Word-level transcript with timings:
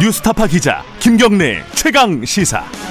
뉴스타파 0.00 0.46
기자 0.46 0.82
김경래 0.98 1.62
최강 1.74 2.24
시사. 2.24 2.89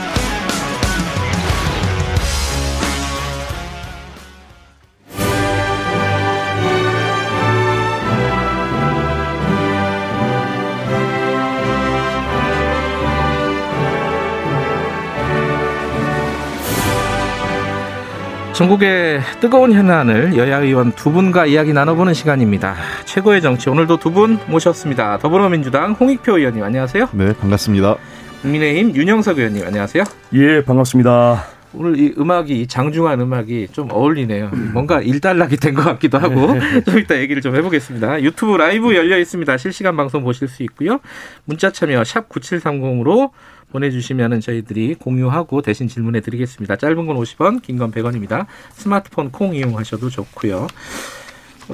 전국의 18.63 19.21
뜨거운 19.39 19.71
현안을 19.71 20.35
여야 20.35 20.57
의원 20.59 20.91
두 20.91 21.13
분과 21.13 21.45
이야기 21.45 21.71
나눠보는 21.71 22.13
시간입니다. 22.13 22.75
최고의 23.05 23.41
정치 23.41 23.69
오늘도 23.69 23.95
두 23.99 24.09
분 24.11 24.37
모셨습니다. 24.47 25.17
더불어민주당 25.19 25.93
홍익표 25.93 26.37
의원님 26.39 26.61
안녕하세요. 26.65 27.07
네 27.13 27.31
반갑습니다. 27.39 27.95
국민의힘 28.41 28.95
윤영석 28.97 29.37
의원님 29.37 29.65
안녕하세요. 29.65 30.03
예 30.33 30.61
반갑습니다. 30.65 31.41
오늘 31.73 31.97
이 31.99 32.13
음악이 32.17 32.67
장중한 32.67 33.21
음악이 33.21 33.69
좀 33.71 33.89
어울리네요. 33.91 34.49
뭔가 34.73 34.99
일단락이 35.01 35.55
된 35.55 35.73
것 35.73 35.83
같기도 35.83 36.17
하고 36.17 36.47
좀 36.83 36.99
이따 36.99 37.17
얘기를 37.17 37.41
좀 37.41 37.55
해보겠습니다. 37.55 38.23
유튜브 38.23 38.57
라이브 38.57 38.93
열려 38.93 39.17
있습니다. 39.19 39.55
실시간 39.55 39.95
방송 39.95 40.21
보실 40.21 40.49
수 40.49 40.63
있고요. 40.63 40.99
문자 41.45 41.71
참여 41.71 42.03
샵 42.03 42.27
9730으로 42.27 43.29
보내주시면 43.71 44.41
저희들이 44.41 44.95
공유하고 44.95 45.61
대신 45.61 45.87
질문해 45.87 46.21
드리겠습니다. 46.21 46.75
짧은 46.75 47.05
건 47.05 47.15
50원, 47.17 47.61
긴 47.61 47.77
건 47.77 47.91
100원입니다. 47.91 48.45
스마트폰 48.73 49.31
콩 49.31 49.55
이용하셔도 49.55 50.09
좋고요. 50.09 50.67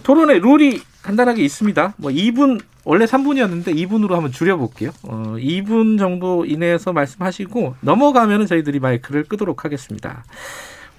토론의 0.03 0.39
룰이 0.41 0.81
간단하게 1.02 1.44
있습니다. 1.44 1.94
뭐 1.98 2.12
2분 2.12 2.62
원래 2.84 3.05
3분이었는데 3.05 3.67
2분으로 3.67 4.11
한번 4.11 4.31
줄여볼게요. 4.31 4.92
어, 5.03 5.36
2분 5.39 5.97
정도 5.97 6.45
이내에서 6.45 6.94
말씀하시고 6.94 7.75
넘어가면은 7.81 8.45
저희들이 8.45 8.80
마이크를 8.80 9.23
끄도록 9.23 9.64
하겠습니다. 9.66 10.23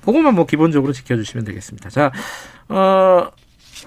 그것만 0.05 0.35
뭐 0.35 0.47
기본적으로 0.47 0.93
지켜주시면 0.93 1.45
되겠습니다. 1.45 1.91
자, 1.91 2.11
어, 2.69 3.29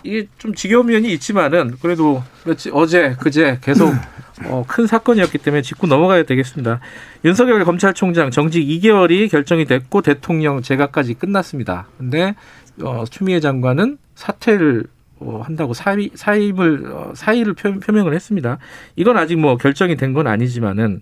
이게 0.03 0.27
좀 0.37 0.53
지겨운 0.53 0.85
면이 0.85 1.11
있지만은 1.13 1.75
그래도 1.81 2.23
며칠 2.45 2.71
어제 2.75 3.15
그제 3.19 3.57
계속 3.61 3.91
어, 4.45 4.63
큰 4.67 4.87
사건이었기 4.87 5.37
때문에 5.39 5.61
짚고 5.61 5.87
넘어가야 5.87 6.23
되겠습니다. 6.23 6.79
윤석열 7.25 7.63
검찰총장 7.65 8.31
정직 8.31 8.65
2개월이 8.65 9.29
결정이 9.29 9.65
됐고 9.65 10.01
대통령 10.01 10.61
재가까지 10.61 11.15
끝났습니다. 11.15 11.87
근데 11.97 12.35
어, 12.81 13.03
추미애 13.09 13.39
장관은 13.39 13.97
사퇴를 14.15 14.85
어, 15.21 15.41
한다고 15.43 15.73
사의, 15.73 16.11
사임을 16.15 16.85
어, 16.91 17.11
사의를 17.13 17.53
표, 17.53 17.73
명을 17.91 18.13
했습니다. 18.13 18.57
이건 18.95 19.17
아직 19.17 19.35
뭐 19.37 19.57
결정이 19.57 19.97
된 19.97 20.13
건 20.13 20.27
아니지만은 20.27 21.01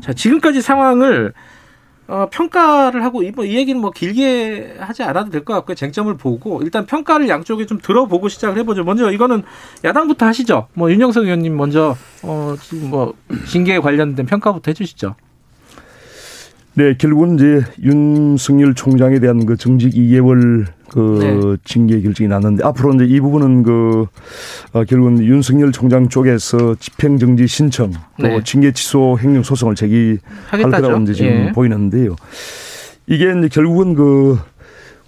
자 0.00 0.12
지금까지 0.12 0.60
상황을 0.62 1.32
어, 2.12 2.28
평가를 2.30 3.02
하고 3.04 3.22
뭐, 3.34 3.42
이 3.46 3.56
얘기는 3.56 3.80
뭐 3.80 3.90
길게 3.90 4.76
하지 4.78 5.02
않아도 5.02 5.30
될 5.30 5.42
것 5.46 5.54
같고요. 5.54 5.74
쟁점을 5.74 6.14
보고 6.18 6.60
일단 6.62 6.84
평가를 6.84 7.26
양쪽에 7.30 7.64
좀 7.64 7.78
들어보고 7.80 8.28
시작을 8.28 8.58
해보죠. 8.58 8.84
먼저 8.84 9.10
이거는 9.10 9.42
야당부터 9.82 10.26
하시죠. 10.26 10.68
뭐 10.74 10.90
윤영석 10.92 11.24
의원님 11.24 11.56
먼저 11.56 11.96
어, 12.22 12.54
지금 12.60 12.90
뭐 12.90 13.14
징계에 13.48 13.78
관련된 13.78 14.26
평가부터 14.26 14.70
해주시죠. 14.72 15.14
네, 16.74 16.94
결국은 16.96 17.34
이제 17.34 17.62
윤석열 17.82 18.74
총장에 18.74 19.18
대한 19.18 19.44
그 19.44 19.56
정직 19.56 19.92
2개월 19.92 20.66
그 20.88 21.18
네. 21.20 21.56
징계 21.64 22.00
결정이 22.00 22.28
났는데 22.28 22.64
앞으로 22.64 22.94
이제 22.94 23.04
이 23.04 23.20
부분은 23.20 23.62
그 23.62 24.06
어, 24.72 24.84
결국은 24.84 25.22
윤석열 25.22 25.72
총장 25.72 26.08
쪽에서 26.08 26.74
집행 26.78 27.18
정지 27.18 27.46
신청 27.46 27.92
또 28.20 28.26
네. 28.26 28.40
징계 28.44 28.72
취소 28.72 29.18
행령 29.18 29.42
소송을 29.42 29.74
제기할 29.74 30.62
거라고 30.70 31.02
이제 31.02 31.14
지금 31.14 31.30
예. 31.30 31.52
보이는데요. 31.52 32.16
이게 33.06 33.34
이제 33.38 33.48
결국은 33.48 33.94
그 33.94 34.38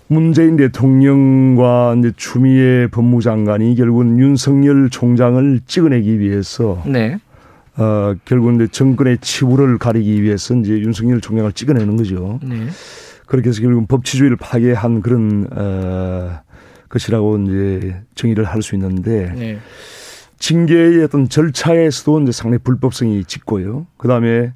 문재인 0.07 0.57
대통령과 0.57 1.97
이제 1.99 2.13
추미애 2.17 2.89
법무장관이 2.91 3.75
결국은 3.75 4.19
윤석열 4.19 4.91
총장을 4.91 5.61
찍어내기 5.67 6.19
위해서 6.19 6.83
네. 6.87 7.19
어, 7.77 8.15
결국은 8.25 8.57
이제 8.57 8.69
정권의 8.69 9.19
치부를 9.19 9.79
가리기 9.79 10.23
위해서 10.23 10.55
이제 10.55 10.79
윤석열 10.79 11.21
총장을 11.21 11.51
찍어내는 11.53 11.97
거죠. 11.97 12.39
네. 12.43 12.69
그렇게 13.27 13.49
해서 13.49 13.61
결국 13.63 13.89
법치주의를 13.89 14.37
파괴한 14.37 15.01
그런 15.03 15.49
어, 15.51 16.41
것이라고 16.89 17.39
이제 17.39 17.97
정의를 18.15 18.45
할 18.45 18.63
수 18.63 18.75
있는데 18.77 19.33
네. 19.37 19.59
징계의 20.39 21.03
어떤 21.03 21.29
절차에서도 21.29 22.21
이제 22.23 22.33
상당히 22.33 22.63
불법성이 22.63 23.25
짙고요. 23.25 23.87
그 23.97 24.09
다음에 24.09 24.53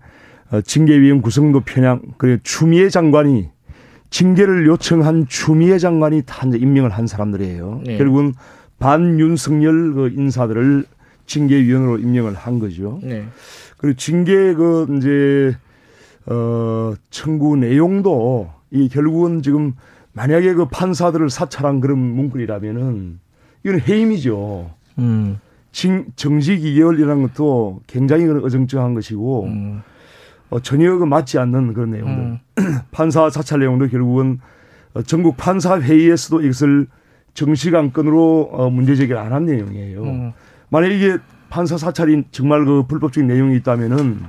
어, 0.50 0.60
징계위원 0.60 1.22
구성도 1.22 1.60
편향 1.60 2.00
그리고 2.18 2.40
추미애 2.42 2.88
장관이 2.88 3.48
징계를 4.10 4.66
요청한 4.66 5.26
추미애 5.28 5.78
장관이 5.78 6.22
다 6.24 6.46
이제 6.46 6.56
임명을 6.56 6.90
한 6.90 7.06
사람들이에요. 7.06 7.82
네. 7.84 7.98
결국은 7.98 8.32
반윤석열 8.78 9.92
그 9.94 10.12
인사들을 10.16 10.84
징계위원으로 11.28 11.98
임명을 11.98 12.34
한 12.34 12.58
거죠. 12.58 12.98
네. 13.02 13.24
그리고 13.76 13.96
징계 13.96 14.54
그 14.54 14.86
이제 14.96 15.56
어 16.26 16.94
청구 17.10 17.56
내용도 17.56 18.50
이 18.72 18.88
결국은 18.88 19.40
지금 19.42 19.74
만약에 20.12 20.54
그 20.54 20.66
판사들을 20.66 21.30
사찰한 21.30 21.80
그런 21.80 21.98
문구이라면은 21.98 23.20
이건 23.64 23.80
해임이죠. 23.80 24.70
음. 24.98 25.38
징, 25.70 26.06
정직 26.16 26.60
2개월이라는 26.60 27.28
것도 27.28 27.82
굉장히 27.86 28.24
어정쩡한 28.28 28.94
것이고 28.94 29.44
음. 29.44 29.82
어, 30.50 30.60
전혀 30.60 30.96
그 30.96 31.04
맞지 31.04 31.38
않는 31.38 31.72
그런 31.74 31.90
내용들. 31.90 32.18
음. 32.18 32.38
판사 32.90 33.30
사찰 33.30 33.60
내용도 33.60 33.86
결국은 33.86 34.40
어, 34.94 35.02
전국 35.02 35.36
판사 35.36 35.78
회의에서도 35.80 36.40
이것을 36.42 36.86
정식 37.34 37.74
안건으로 37.74 38.48
어, 38.52 38.70
문제 38.70 38.96
제기를 38.96 39.18
안 39.20 39.32
한 39.32 39.44
내용이에요. 39.44 40.02
음. 40.02 40.32
만약 40.70 40.88
이게 40.88 41.18
판사 41.50 41.78
사찰이 41.78 42.24
정말 42.30 42.64
그 42.64 42.84
불법적인 42.86 43.26
내용이 43.26 43.56
있다면은 43.56 44.20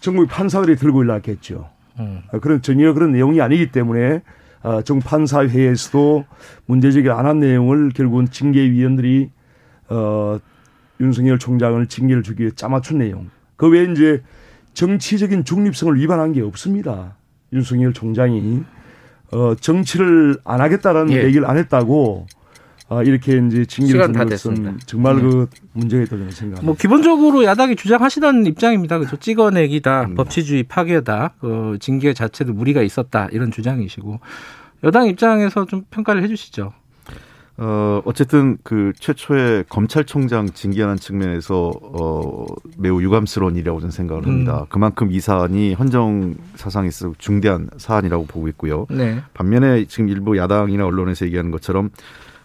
전국 0.00 0.28
판사들이 0.28 0.76
들고 0.76 1.02
일어났겠죠. 1.02 1.68
음. 1.98 2.22
그런 2.40 2.62
전혀 2.62 2.92
그런 2.92 3.12
내용이 3.12 3.40
아니기 3.40 3.72
때문에 3.72 4.22
어, 4.62 4.82
정 4.82 5.00
판사회에서도 5.00 6.24
문제 6.66 6.90
제기를 6.90 7.14
안 7.14 7.26
한 7.26 7.40
내용을 7.40 7.90
결국은 7.90 8.30
징계위원들이 8.30 9.30
어, 9.88 10.38
윤석열 11.00 11.38
총장을 11.38 11.86
징계를 11.86 12.22
주기 12.22 12.42
위해 12.42 12.52
짜맞춘 12.54 12.98
내용. 12.98 13.30
그 13.56 13.68
외에 13.68 13.84
이제 13.90 14.22
정치적인 14.74 15.44
중립성을 15.44 15.98
위반한 15.98 16.32
게 16.32 16.42
없습니다. 16.42 17.16
윤석열 17.52 17.92
총장이 17.92 18.62
어, 19.32 19.54
정치를 19.54 20.38
안 20.44 20.60
하겠다라는 20.60 21.12
예. 21.12 21.24
얘기를 21.24 21.48
안 21.48 21.56
했다고 21.56 22.26
아, 22.88 23.02
이렇게 23.02 23.38
이제 23.46 23.64
징계를 23.64 24.12
준 24.12 24.28
것은 24.28 24.78
정말 24.86 25.16
네. 25.16 25.22
그 25.22 25.48
문제가 25.72 26.02
있다고 26.04 26.18
저는 26.18 26.30
생각합니다. 26.30 26.64
뭐 26.64 26.76
기본적으로 26.76 27.44
야당이 27.44 27.74
주장하시던 27.74 28.46
입장입니다. 28.46 28.98
그죠? 28.98 29.16
찍어내기다, 29.16 30.02
음. 30.02 30.14
법치주의 30.14 30.62
파괴다, 30.64 31.34
그 31.40 31.78
징계 31.80 32.14
자체도 32.14 32.52
무리가 32.52 32.82
있었다 32.82 33.28
이런 33.32 33.50
주장이시고 33.50 34.20
여당 34.84 35.08
입장에서 35.08 35.66
좀 35.66 35.82
평가를 35.90 36.22
해주시죠. 36.22 36.72
어, 37.58 38.02
어쨌든 38.04 38.58
그 38.62 38.92
최초의 39.00 39.64
검찰총장 39.70 40.50
징계하는 40.50 40.96
측면에서 40.96 41.72
어, 41.82 42.46
매우 42.76 43.00
유감스러운 43.02 43.56
일이라고 43.56 43.80
저는 43.80 43.90
생각을 43.90 44.26
합니다. 44.26 44.60
음. 44.60 44.66
그만큼 44.68 45.10
이 45.10 45.20
사안이 45.20 45.72
헌정 45.72 46.34
사상에서 46.54 47.14
중대한 47.18 47.70
사안이라고 47.78 48.26
보고 48.26 48.46
있고요. 48.48 48.86
네. 48.90 49.22
반면에 49.32 49.86
지금 49.86 50.10
일부 50.10 50.36
야당이나 50.36 50.84
언론에서 50.84 51.24
얘기하는 51.24 51.50
것처럼 51.50 51.90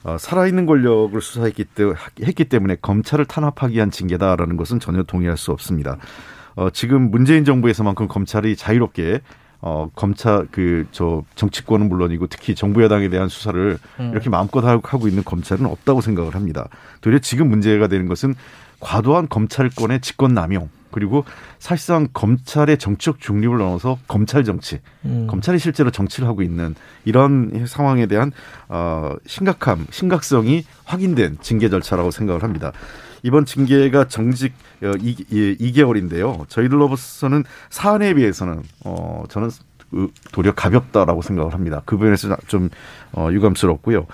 어, 0.03 0.17
살아있는 0.17 0.65
권력을 0.65 1.19
수사했기 1.21 1.65
했기 2.23 2.45
때문에 2.45 2.77
검찰을 2.81 3.25
탄압하기 3.25 3.75
위한 3.75 3.91
징계다라는 3.91 4.57
것은 4.57 4.79
전혀 4.79 5.03
동의할 5.03 5.37
수 5.37 5.51
없습니다. 5.51 5.97
어, 6.55 6.69
지금 6.71 7.11
문재인 7.11 7.45
정부에서만큼 7.45 8.07
검찰이 8.07 8.55
자유롭게 8.55 9.21
어, 9.61 9.89
검찰 9.95 10.47
그 10.51 10.85
저 10.91 11.23
정치권은 11.35 11.87
물론이고 11.87 12.27
특히 12.27 12.55
정부 12.55 12.81
여당에 12.83 13.09
대한 13.09 13.29
수사를 13.29 13.77
음. 13.99 14.09
이렇게 14.11 14.29
마음껏 14.29 14.63
하고 14.65 15.07
있는 15.07 15.23
검찰은 15.23 15.65
없다고 15.65 16.01
생각을 16.01 16.33
합니다. 16.35 16.67
도리어 17.01 17.19
지금 17.19 17.49
문제가 17.49 17.87
되는 17.87 18.07
것은 18.07 18.33
과도한 18.79 19.29
검찰권의 19.29 20.01
직권 20.01 20.33
남용 20.33 20.69
그리고 20.91 21.25
사실상 21.59 22.07
검찰의 22.13 22.77
정치적 22.77 23.19
중립을 23.19 23.57
넘어서 23.57 23.97
검찰 24.07 24.43
정치, 24.43 24.79
음. 25.05 25.27
검찰이 25.29 25.59
실제로 25.59 25.91
정치를 25.91 26.27
하고 26.27 26.41
있는 26.41 26.75
이런 27.05 27.65
상황에 27.67 28.05
대한 28.05 28.31
어, 28.69 29.15
심각함, 29.25 29.85
심각성이 29.89 30.65
확인된 30.85 31.37
징계 31.41 31.69
절차라고 31.69 32.11
생각을 32.11 32.43
합니다. 32.43 32.71
이번 33.23 33.45
징계가 33.45 34.07
정직 34.07 34.53
2, 34.81 35.71
개월인데요 35.73 36.45
저희들로서는 36.47 37.43
사안에 37.69 38.15
비해서는 38.15 38.63
어, 38.83 39.23
저는 39.29 39.51
도리어 40.31 40.53
가볍다라고 40.53 41.21
생각을 41.21 41.53
합니다. 41.53 41.81
그 41.85 41.97
부분에서 41.97 42.35
좀 42.47 42.69
어, 43.11 43.29
유감스럽고요. 43.31 44.07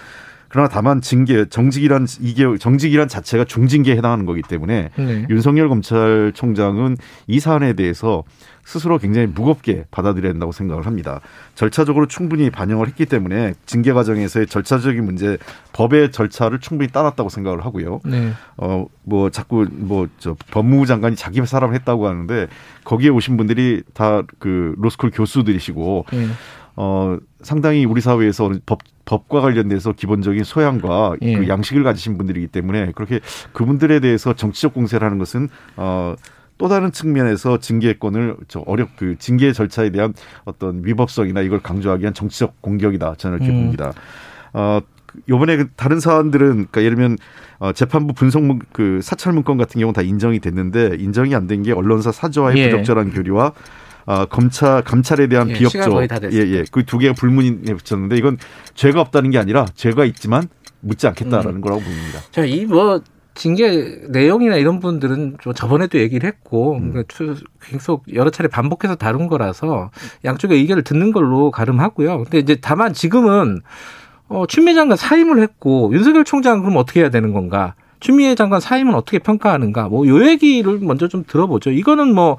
그러나 0.49 0.67
다만 0.69 1.01
징계 1.01 1.45
정직이란 1.45 2.07
이게 2.21 2.45
정직이란 2.57 3.07
자체가 3.07 3.45
중징계에 3.45 3.95
해당하는 3.95 4.25
거기 4.25 4.41
때문에 4.41 4.89
네. 4.95 5.25
윤석열 5.29 5.69
검찰총장은 5.69 6.97
이 7.27 7.39
사안에 7.39 7.73
대해서 7.73 8.23
스스로 8.63 8.97
굉장히 8.97 9.27
무겁게 9.27 9.85
받아들여야 9.91 10.33
된다고 10.33 10.51
생각을 10.51 10.85
합니다. 10.85 11.21
절차적으로 11.55 12.05
충분히 12.05 12.49
반영을 12.49 12.87
했기 12.87 13.05
때문에 13.05 13.53
징계 13.65 13.93
과정에서의 13.93 14.47
절차적인 14.47 15.05
문제, 15.05 15.37
법의 15.71 16.11
절차를 16.11 16.59
충분히 16.59 16.89
따랐다고 16.91 17.29
생각을 17.29 17.63
하고요. 17.65 18.01
네. 18.03 18.33
어, 18.57 18.85
뭐 19.03 19.29
자꾸 19.29 19.65
뭐 19.71 20.09
저 20.19 20.35
법무부 20.51 20.85
장관이 20.85 21.15
자기 21.15 21.45
사람을 21.45 21.75
했다고 21.75 22.07
하는데 22.07 22.47
거기에 22.83 23.09
오신 23.09 23.37
분들이 23.37 23.83
다 23.93 24.23
그 24.39 24.75
로스쿨 24.77 25.11
교수들이시고 25.11 26.05
예. 26.13 26.27
어, 26.77 27.17
상당히 27.41 27.85
우리 27.85 28.01
사회에서 28.01 28.51
법, 28.65 28.79
법과 29.05 29.41
관련돼서 29.41 29.91
기본적인 29.93 30.43
소양과 30.43 31.15
예. 31.23 31.35
그 31.35 31.47
양식을 31.47 31.83
가지신 31.83 32.17
분들이기 32.17 32.47
때문에 32.47 32.91
그렇게 32.95 33.19
그분들에 33.51 33.99
대해서 33.99 34.33
정치적 34.33 34.73
공세를 34.73 35.05
하는 35.05 35.17
것은 35.17 35.49
어, 35.75 36.15
또 36.59 36.67
다른 36.69 36.91
측면에서 36.91 37.59
징계권을 37.59 38.37
저 38.47 38.61
어렵 38.65 38.89
그 38.95 39.15
징계 39.19 39.51
절차에 39.53 39.89
대한 39.91 40.13
어떤 40.45 40.81
위법성이나 40.83 41.41
이걸 41.41 41.59
강조하기 41.61 42.01
위한 42.01 42.13
정치적 42.13 42.61
공격이다 42.61 43.15
저는 43.17 43.39
이렇게 43.39 43.51
음. 43.53 43.63
봅니다. 43.63 43.93
어 44.53 44.79
요번에 45.29 45.57
그 45.57 45.67
다른 45.75 45.99
사안들은 45.99 46.49
그러니까 46.51 46.81
예를 46.81 46.95
들면 46.95 47.17
어 47.59 47.71
재판부 47.73 48.13
분석 48.13 48.43
문, 48.43 48.59
그 48.71 48.99
사찰 49.03 49.33
문건 49.33 49.57
같은 49.57 49.79
경우는 49.79 49.93
다 49.93 50.01
인정이 50.01 50.39
됐는데 50.39 50.95
인정이 50.99 51.33
안 51.35 51.47
된 51.47 51.61
게 51.63 51.73
언론사 51.73 52.11
사저와의 52.11 52.57
예. 52.57 52.69
부적절한 52.69 53.11
교류와 53.13 53.53
아, 54.09 54.25
검찰 54.25 54.81
감찰에 54.83 55.27
대한 55.27 55.49
예, 55.49 55.53
비협조 55.53 55.69
시간 55.79 55.89
거의 55.91 56.07
다 56.07 56.17
됐습니다. 56.19 56.49
예, 56.49 56.59
예. 56.59 56.63
그 56.71 56.83
두 56.85 56.97
개가 56.97 57.13
불문에 57.13 57.73
붙였는데 57.75 58.15
이건 58.17 58.37
죄가 58.73 59.01
없다는 59.01 59.29
게 59.31 59.37
아니라 59.37 59.65
죄가 59.75 60.05
있지만 60.05 60.47
묻지 60.79 61.05
않겠다라는 61.07 61.55
음. 61.57 61.61
거라고 61.61 61.81
봅니다. 61.81 62.19
자, 62.31 62.45
이뭐 62.45 63.01
징계 63.35 63.99
내용이나 64.09 64.55
이런 64.55 64.79
분들은 64.79 65.37
좀 65.41 65.53
저번에도 65.53 65.99
얘기를 65.99 66.25
했고 66.27 66.77
음. 66.77 67.03
추- 67.09 67.35
계속 67.61 68.03
여러 68.13 68.29
차례 68.31 68.47
반복해서 68.47 68.95
다룬 68.95 69.27
거라서 69.27 69.91
양쪽의 70.23 70.57
의견을 70.57 70.83
듣는 70.83 71.11
걸로 71.11 71.51
가름하고요. 71.51 72.23
근데 72.23 72.39
이제 72.39 72.57
다만 72.61 72.93
지금은 72.93 73.59
어, 74.29 74.45
추미애 74.47 74.73
장관 74.73 74.97
사임을 74.97 75.39
했고 75.41 75.91
윤석열 75.93 76.23
총장은 76.23 76.61
그럼 76.61 76.77
어떻게 76.77 77.01
해야 77.01 77.09
되는 77.09 77.33
건가? 77.33 77.75
추미애 77.99 78.35
장관 78.35 78.59
사임은 78.61 78.93
어떻게 78.95 79.19
평가하는가? 79.19 79.89
뭐 79.89 80.07
요 80.07 80.25
얘기를 80.27 80.79
먼저 80.81 81.07
좀 81.07 81.23
들어보죠. 81.27 81.71
이거는 81.71 82.13
뭐 82.15 82.37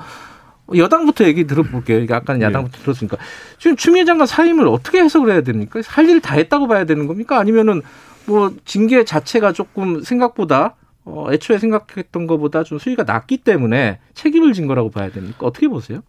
여당부터 0.76 1.25
얘기 1.25 1.47
들어볼게요. 1.47 1.99
이게 2.00 2.12
아까는 2.15 2.43
야당부터 2.43 2.79
들었으니까 2.82 3.17
지금 3.59 3.76
추미애 3.76 4.05
장관 4.05 4.26
사임을 4.26 4.67
어떻게 4.69 5.00
해석을 5.00 5.31
해야 5.32 5.41
됩니까? 5.43 5.81
할 5.87 6.06
일 6.09 6.20
다 6.20 6.35
했다고 6.35 6.69
봐야 6.69 6.85
되는 6.85 7.06
겁니까? 7.06 7.38
아니면은 7.38 7.82
뭐 8.26 8.53
징계 8.65 9.05
자체가 9.05 9.53
조금 9.53 10.03
생각보다 10.03 10.75
어, 11.05 11.29
애초에 11.32 11.59
생각했던 11.59 12.26
것보다 12.26 12.65
좀 12.65 12.79
수위가 12.79 13.05
낮기 13.05 13.38
때문에 13.38 13.99
책임을 14.15 14.53
진 14.53 14.67
거라고 14.67 14.91
봐야 14.91 15.11
됩니까? 15.11 15.38
어떻게 15.47 15.67
보세요? 15.69 16.00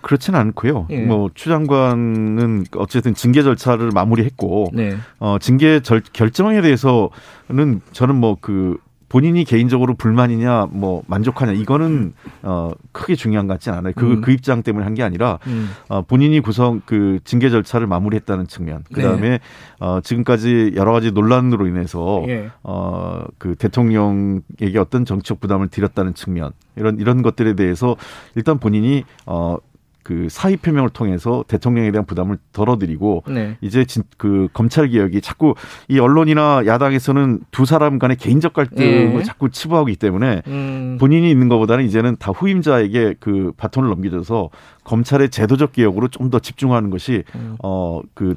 그렇지는 0.00 0.40
않고요. 0.40 0.88
예. 0.90 0.98
뭐추 1.04 1.48
장관은 1.48 2.64
어쨌든 2.76 3.14
징계 3.14 3.44
절차를 3.44 3.90
마무리했고 3.94 4.70
네. 4.72 4.96
어 5.20 5.36
징계 5.40 5.78
절, 5.80 6.02
결정에 6.12 6.60
대해서는 6.60 7.80
저는 7.92 8.16
뭐그 8.16 8.78
본인이 9.12 9.44
개인적으로 9.44 9.92
불만이냐 9.94 10.68
뭐 10.70 11.02
만족하냐 11.06 11.52
이거는 11.52 12.14
어 12.42 12.70
크게 12.92 13.14
중요한 13.14 13.46
것 13.46 13.52
같지는 13.54 13.76
않아요. 13.76 13.92
그, 13.94 14.06
음. 14.10 14.20
그 14.22 14.30
입장 14.32 14.62
때문에 14.62 14.84
한 14.84 14.94
게 14.94 15.02
아니라 15.02 15.38
음. 15.46 15.68
어, 15.88 16.00
본인이 16.02 16.40
구성 16.40 16.80
그 16.86 17.18
징계 17.24 17.50
절차를 17.50 17.86
마무리했다는 17.86 18.46
측면. 18.46 18.84
그 18.92 19.02
다음에 19.02 19.28
네. 19.28 19.40
어, 19.80 20.00
지금까지 20.02 20.72
여러 20.76 20.92
가지 20.92 21.12
논란으로 21.12 21.66
인해서 21.66 22.24
예. 22.28 22.50
어, 22.62 23.22
그 23.36 23.54
대통령에게 23.56 24.78
어떤 24.78 25.04
정치적 25.04 25.40
부담을 25.40 25.68
드렸다는 25.68 26.14
측면. 26.14 26.52
이런 26.76 26.98
이런 26.98 27.20
것들에 27.20 27.54
대해서 27.54 27.96
일단 28.34 28.58
본인이 28.58 29.04
어, 29.26 29.58
그 30.02 30.26
사의 30.28 30.56
표명을 30.56 30.90
통해서 30.90 31.44
대통령에 31.46 31.92
대한 31.92 32.04
부담을 32.06 32.38
덜어드리고 32.52 33.24
네. 33.28 33.56
이제 33.60 33.84
진, 33.84 34.02
그 34.16 34.48
검찰 34.52 34.88
개혁이 34.88 35.20
자꾸 35.20 35.54
이 35.88 35.98
언론이나 36.00 36.64
야당에서는 36.66 37.40
두 37.52 37.66
사람 37.66 37.98
간의 38.00 38.16
개인적 38.16 38.52
갈등을 38.52 39.14
예. 39.18 39.22
자꾸 39.22 39.50
치부하기 39.50 39.94
때문에 39.96 40.42
음. 40.48 40.96
본인이 40.98 41.30
있는 41.30 41.48
것보다는 41.48 41.84
이제는 41.84 42.16
다 42.18 42.32
후임자에게 42.32 43.14
그 43.20 43.52
바톤을 43.56 43.88
넘겨줘서 43.90 44.50
검찰의 44.84 45.30
제도적 45.30 45.72
개혁으로 45.72 46.08
좀 46.08 46.32
더 46.32 46.38
집중하는 46.38 46.88
것이 46.88 47.24
음. 47.34 47.56
어그 47.62 48.36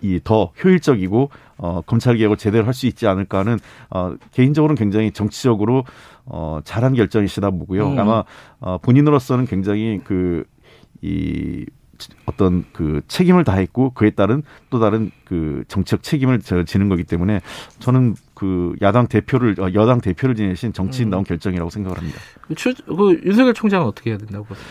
이더 0.00 0.52
효율적이고 0.62 1.30
어 1.58 1.80
검찰 1.84 2.16
개혁을 2.16 2.36
제대로 2.38 2.64
할 2.64 2.72
수 2.72 2.86
있지 2.86 3.06
않을까 3.06 3.40
하는 3.40 3.58
어 3.90 4.14
개인적으로는 4.32 4.76
굉장히 4.76 5.10
정치적으로 5.10 5.84
어 6.24 6.60
잘한 6.64 6.94
결정이시다 6.94 7.50
보고요. 7.50 7.88
음. 7.88 7.98
아마 7.98 8.24
어 8.60 8.78
본인으로서는 8.78 9.44
굉장히 9.46 10.00
그 10.04 10.44
이 11.06 11.64
어떤 12.26 12.64
그 12.72 13.00
책임을 13.08 13.44
다했고 13.44 13.90
그에 13.94 14.10
따른 14.10 14.42
또 14.68 14.78
다른 14.78 15.10
그 15.24 15.64
정치적 15.68 16.02
책임을 16.02 16.40
저- 16.40 16.64
지는 16.64 16.88
거기 16.90 17.04
때문에 17.04 17.40
저는 17.78 18.14
그 18.34 18.74
야당 18.82 19.06
대표를 19.06 19.58
어, 19.60 19.70
여당 19.72 20.00
대표를 20.02 20.34
지내신 20.34 20.72
정치인다운 20.74 21.24
결정이라고 21.24 21.70
생각을 21.70 21.96
합니다. 21.96 22.18
그, 22.42 22.54
추, 22.54 22.74
그 22.84 23.18
윤석열 23.24 23.54
총장은 23.54 23.86
어떻게 23.86 24.10
해야 24.10 24.18
된다고 24.18 24.44
보세요? 24.44 24.64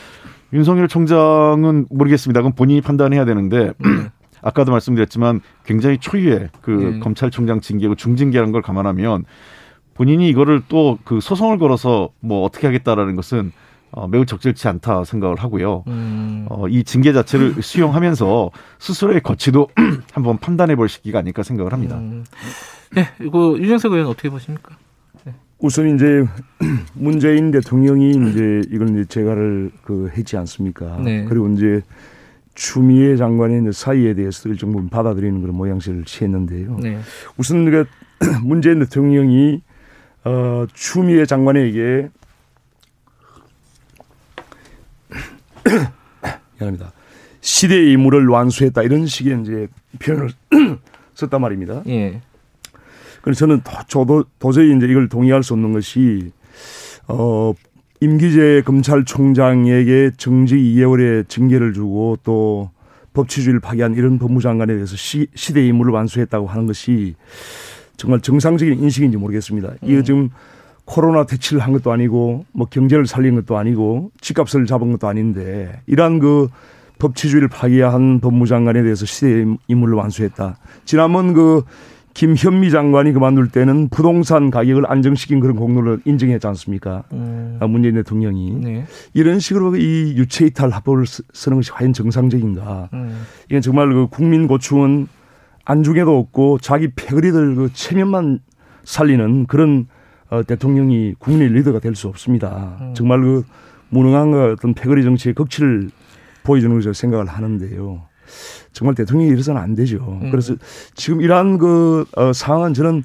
윤석열 0.53 0.87
총장은 0.87 1.87
모르겠습니다. 1.89 2.41
그건 2.41 2.53
본인이 2.53 2.81
판단해야 2.81 3.25
되는데 3.25 3.73
네. 3.79 3.89
아까도 4.43 4.71
말씀드렸지만 4.71 5.41
굉장히 5.65 5.97
초유의 5.97 6.49
그 6.61 6.69
네. 6.71 6.99
검찰총장 6.99 7.61
징계고 7.61 7.95
중징계라는 7.95 8.51
걸 8.51 8.61
감안하면 8.61 9.25
본인이 9.95 10.29
이거를 10.29 10.61
또 10.67 10.99
그 11.03 11.19
소송을 11.21 11.57
걸어서 11.57 12.09
뭐 12.19 12.43
어떻게 12.43 12.67
하겠다라는 12.67 13.15
것은 13.15 13.51
어, 13.95 14.09
매우 14.09 14.25
적절치 14.25 14.67
않다 14.67 15.05
생각을 15.05 15.37
하고요. 15.37 15.85
음. 15.87 16.45
어, 16.49 16.67
이 16.67 16.83
징계 16.83 17.13
자체를 17.13 17.55
수용하면서 17.63 18.51
스스로의 18.77 19.21
거치도 19.21 19.69
한번 20.11 20.37
판단해 20.37 20.75
볼 20.75 20.89
시기가 20.89 21.19
아닐까 21.19 21.43
생각을 21.43 21.71
합니다. 21.71 21.95
음. 21.95 22.25
네, 22.93 23.07
이거 23.21 23.57
유정석 23.57 23.93
의원 23.93 24.07
어떻게 24.09 24.29
보십니까? 24.29 24.77
우선 25.59 25.95
이제 25.95 26.25
문재인 26.93 27.51
대통령이 27.51 28.11
이제 28.11 28.61
이걸 28.69 28.89
이제 28.89 29.05
재가를 29.05 29.71
그 29.83 30.11
했지 30.15 30.35
않습니까? 30.35 30.99
네. 31.01 31.23
그리고 31.23 31.47
이제 31.47 31.81
추미애 32.53 33.15
장관의 33.15 33.61
이제 33.61 33.71
사의에 33.71 34.13
대해서 34.13 34.49
일정 34.49 34.73
부분 34.73 34.89
받아들이는 34.89 35.41
그런 35.41 35.55
모양새를 35.55 36.03
취했는데요. 36.03 36.77
네. 36.81 36.99
우선 37.37 37.71
그 37.71 37.85
문재인 38.43 38.79
대통령이 38.79 39.61
어 40.25 40.65
추미애 40.73 41.25
장관에게 41.25 42.09
미안합니다. 46.59 46.91
시대의 47.41 47.91
임무를 47.93 48.27
완수했다 48.27 48.81
이런 48.83 49.05
식의 49.05 49.41
이제 49.41 49.67
표현을 49.99 50.29
썼단 51.13 51.41
말입니다. 51.41 51.83
예. 51.87 52.21
그래서 53.21 53.39
저는 53.39 53.61
도, 53.61 53.71
저도 53.87 54.25
도저히 54.39 54.75
이제 54.75 54.85
이걸 54.87 55.09
동의할 55.09 55.43
수 55.43 55.53
없는 55.53 55.73
것이 55.73 56.31
어 57.07 57.53
임기재 58.01 58.63
검찰총장에게 58.65 60.11
정직 60.17 60.57
2개월의 60.57 61.27
징계를 61.29 61.73
주고 61.73 62.17
또 62.23 62.69
법치주의를 63.13 63.61
파괴한 63.61 63.95
이런 63.95 64.19
법무장관에 64.19 64.73
대해서 64.73 64.95
시, 64.95 65.27
시대의 65.33 65.69
임무를 65.69 65.93
완수했다고 65.93 66.47
하는 66.47 66.67
것이 66.67 67.15
정말 67.97 68.19
정상적인 68.19 68.77
인식인지 68.79 69.17
모르겠습니다. 69.17 69.73
이거 69.83 70.03
지금 70.03 70.29
코로나 70.85 71.25
퇴치를 71.25 71.61
한 71.61 71.73
것도 71.73 71.91
아니고 71.91 72.45
뭐 72.51 72.67
경제를 72.67 73.05
살린 73.07 73.35
것도 73.35 73.57
아니고 73.57 74.11
집값을 74.21 74.65
잡은 74.65 74.91
것도 74.91 75.07
아닌데 75.07 75.81
이러한 75.87 76.19
그 76.19 76.47
법치주의를 76.99 77.49
파괴한 77.49 78.19
법무장관에 78.21 78.81
대해서 78.83 79.05
시대의 79.05 79.57
임무를 79.67 79.95
완수했다. 79.95 80.57
지난번 80.85 81.33
그 81.33 81.63
김현미 82.13 82.71
장관이 82.71 83.11
그만둘 83.11 83.49
때는 83.49 83.89
부동산 83.89 84.49
가격을 84.49 84.89
안정시킨 84.89 85.41
그런 85.41 85.57
공로를 85.57 85.99
인정했지 86.05 86.47
않습니까? 86.47 87.03
음. 87.11 87.57
아, 87.59 87.67
문재인 87.67 87.95
대통령이 87.95 88.51
네. 88.61 88.85
이런 89.13 89.39
식으로 89.39 89.75
이 89.75 90.13
유체이탈 90.15 90.69
합법을 90.69 91.05
쓰- 91.05 91.23
쓰는 91.33 91.57
것이 91.57 91.71
과연 91.71 91.91
정상적인가? 91.91 92.89
음. 92.93 93.23
이건 93.49 93.61
정말 93.61 93.89
그 93.93 94.07
국민 94.09 94.47
고충은 94.47 95.07
안중에도 95.65 96.17
없고 96.17 96.59
자기 96.59 96.87
패거리들 96.95 97.55
그 97.55 97.69
체면만 97.73 98.39
살리는 98.85 99.47
그런 99.47 99.87
어, 100.29 100.43
대통령이 100.43 101.15
국민의 101.19 101.49
리더가 101.49 101.79
될 101.79 101.95
수 101.95 102.07
없습니다. 102.07 102.77
음. 102.81 102.93
정말 102.93 103.21
그 103.21 103.43
무능한 103.89 104.31
그 104.31 104.51
어떤 104.53 104.73
패거리 104.73 105.03
정치의 105.03 105.35
극치를 105.35 105.89
보여주는 106.43 106.75
것을 106.75 106.93
생각을 106.93 107.27
하는데요. 107.27 108.01
정말 108.73 108.95
대통령이 108.95 109.31
이래서는 109.31 109.61
안 109.61 109.75
되죠. 109.75 110.19
음. 110.21 110.31
그래서 110.31 110.55
지금 110.95 111.21
이러한 111.21 111.57
그 111.57 112.05
어, 112.17 112.33
상황은 112.33 112.73
저는 112.73 113.03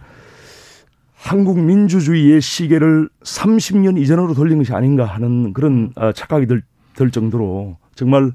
한국 1.15 1.61
민주주의의 1.61 2.41
시계를 2.41 3.11
30년 3.23 3.99
이전으로 4.01 4.33
돌린 4.35 4.59
것이 4.59 4.73
아닌가 4.73 5.05
하는 5.05 5.53
그런 5.53 5.93
어, 5.97 6.13
착각이 6.13 6.47
들, 6.47 6.63
들 6.97 7.11
정도로 7.11 7.77
정말 7.95 8.33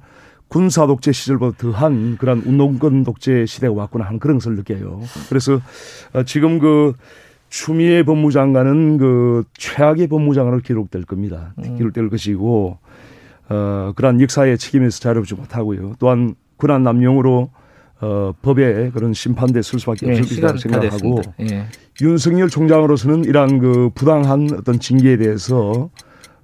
군사 0.47 0.85
독재 0.85 1.11
시절보다 1.11 1.57
더한 1.57 2.17
그런 2.17 2.43
운동권 2.45 3.03
독재 3.03 3.47
시대가 3.47 3.73
왔구나 3.73 4.05
하는 4.05 4.19
그런 4.19 4.37
것을 4.37 4.55
느껴요. 4.55 5.01
그래서 5.29 5.59
어, 6.13 6.23
지금 6.23 6.59
그 6.59 6.93
추미애 7.49 8.03
법무장관은 8.03 8.97
그 8.97 9.43
최악의 9.57 10.07
법무장관으로 10.07 10.61
기록될 10.61 11.03
겁니다. 11.03 11.53
음. 11.59 11.77
기록될 11.77 12.09
것이고 12.09 12.77
어 13.49 13.93
그러한 13.95 14.21
역사의 14.21 14.57
책임에서 14.57 14.99
자유롭지 14.99 15.35
못하고요. 15.35 15.95
또한 15.99 16.35
군한 16.57 16.83
남용으로 16.83 17.49
어 18.01 18.33
법에 18.41 18.89
그런 18.91 19.13
심판대 19.13 19.61
쓸 19.61 19.79
수밖에 19.79 20.07
예, 20.07 20.11
없을 20.19 20.25
시간 20.25 20.51
것이라고 20.51 20.89
다 20.89 20.97
생각하고. 20.97 21.21
예. 21.41 21.65
윤석열 22.01 22.49
총장으로서는 22.49 23.23
이러한 23.23 23.59
그 23.59 23.89
부당한 23.95 24.49
어떤 24.57 24.79
징계에 24.79 25.17
대해서 25.17 25.89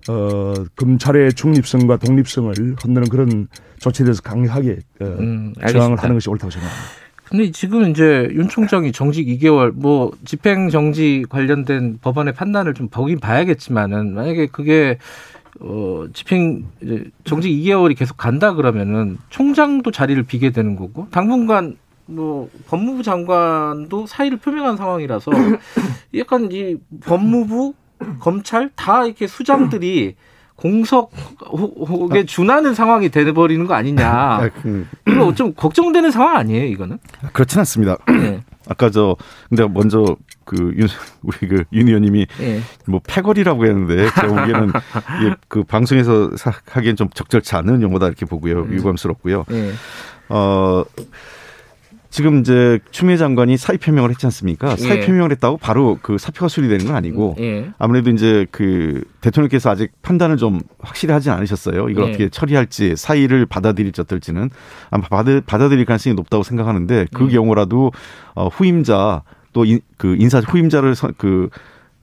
어 0.09 0.53
검찰의 0.77 1.33
중립성과 1.33 1.97
독립성을 1.97 2.53
흔드는 2.81 3.09
그런 3.09 3.47
조치에 3.79 4.05
대해서 4.05 4.21
강력하게 4.21 4.79
어, 5.01 5.05
음, 5.05 5.53
저항을. 5.71 5.97
하는 5.97 6.15
것이 6.15 6.29
옳다고 6.29 6.51
생각합니다. 6.51 7.00
근데 7.31 7.49
지금 7.51 7.89
이제 7.89 8.27
윤 8.33 8.49
총장이 8.49 8.91
정직 8.91 9.25
2개월 9.25 9.71
뭐 9.73 10.11
집행 10.25 10.69
정지 10.69 11.23
관련된 11.29 11.99
법원의 12.01 12.33
판단을 12.33 12.73
좀 12.73 12.89
보긴 12.89 13.21
봐야겠지만은 13.21 14.13
만약에 14.13 14.47
그게 14.47 14.97
어 15.61 16.07
집행 16.11 16.65
이제 16.81 17.05
정직 17.23 17.49
2개월이 17.49 17.97
계속 17.97 18.17
간다 18.17 18.53
그러면은 18.53 19.17
총장도 19.29 19.91
자리를 19.91 20.21
비게 20.23 20.49
되는 20.49 20.75
거고 20.75 21.07
당분간 21.09 21.77
뭐 22.05 22.49
법무부 22.67 23.01
장관도 23.01 24.07
사의를 24.07 24.37
표명한 24.37 24.75
상황이라서 24.75 25.31
약간 26.17 26.49
이 26.51 26.75
법무부 27.05 27.73
검찰 28.19 28.69
다 28.75 29.05
이렇게 29.05 29.25
수장들이 29.25 30.15
공석에 30.55 32.25
준하는 32.25 32.73
상황이 32.73 33.09
돼버리는 33.09 33.65
거 33.65 33.73
아니냐. 33.73 34.07
아, 34.09 34.49
그, 34.61 34.85
이거 35.07 35.33
좀 35.33 35.53
걱정되는 35.53 36.11
상황 36.11 36.35
아니에요, 36.37 36.65
이거는? 36.65 36.99
그렇진 37.33 37.59
않습니다. 37.59 37.97
예. 38.11 38.43
아까 38.69 38.89
저 38.89 39.15
근데 39.49 39.67
먼저 39.67 40.15
그 40.45 40.73
윤, 40.77 40.87
우리 41.23 41.37
그 41.47 41.63
윤 41.73 41.87
의원님이 41.87 42.27
예. 42.41 42.61
뭐 42.85 43.01
패거리라고 43.05 43.65
했는데 43.65 44.05
제가 44.13 44.27
보기에는 44.27 44.71
이게 45.19 45.35
그 45.47 45.63
방송에서 45.63 46.31
사- 46.37 46.53
하기엔 46.69 46.95
좀 46.95 47.09
적절치 47.09 47.55
않은 47.55 47.81
용어다 47.81 48.05
이렇게 48.07 48.25
보고요. 48.25 48.61
음. 48.63 48.73
유감스럽고요. 48.73 49.45
예. 49.51 49.71
어 50.29 50.83
지금 52.11 52.41
이제 52.41 52.77
추미애 52.91 53.15
장관이 53.17 53.55
사의 53.57 53.77
표명을 53.79 54.09
했지 54.09 54.25
않습니까? 54.27 54.75
사의 54.75 55.01
예. 55.01 55.05
표명을 55.05 55.31
했다고 55.31 55.57
바로 55.57 55.97
그 56.01 56.17
사표가 56.17 56.49
수리되는 56.49 56.85
건 56.85 56.95
아니고 56.95 57.37
예. 57.39 57.71
아무래도 57.79 58.09
이제 58.11 58.45
그 58.51 59.03
대통령께서 59.21 59.69
아직 59.69 59.91
판단을 60.01 60.35
좀 60.35 60.59
확실히 60.79 61.13
하지 61.13 61.29
않으셨어요. 61.29 61.87
이걸 61.89 62.03
예. 62.05 62.09
어떻게 62.09 62.29
처리할지 62.29 62.95
사의를 62.97 63.45
받아들일지 63.45 64.01
어떨지는 64.01 64.49
아마 64.89 65.07
받아, 65.07 65.39
받아들일 65.45 65.85
가능성이 65.85 66.13
높다고 66.15 66.43
생각하는데 66.43 67.07
그 67.13 67.23
음. 67.23 67.29
경우라도 67.29 67.93
어, 68.35 68.47
후임자 68.49 69.23
또 69.53 69.63
그 69.97 70.15
인사 70.19 70.39
후임자를 70.39 70.95
선- 70.95 71.13
그, 71.17 71.49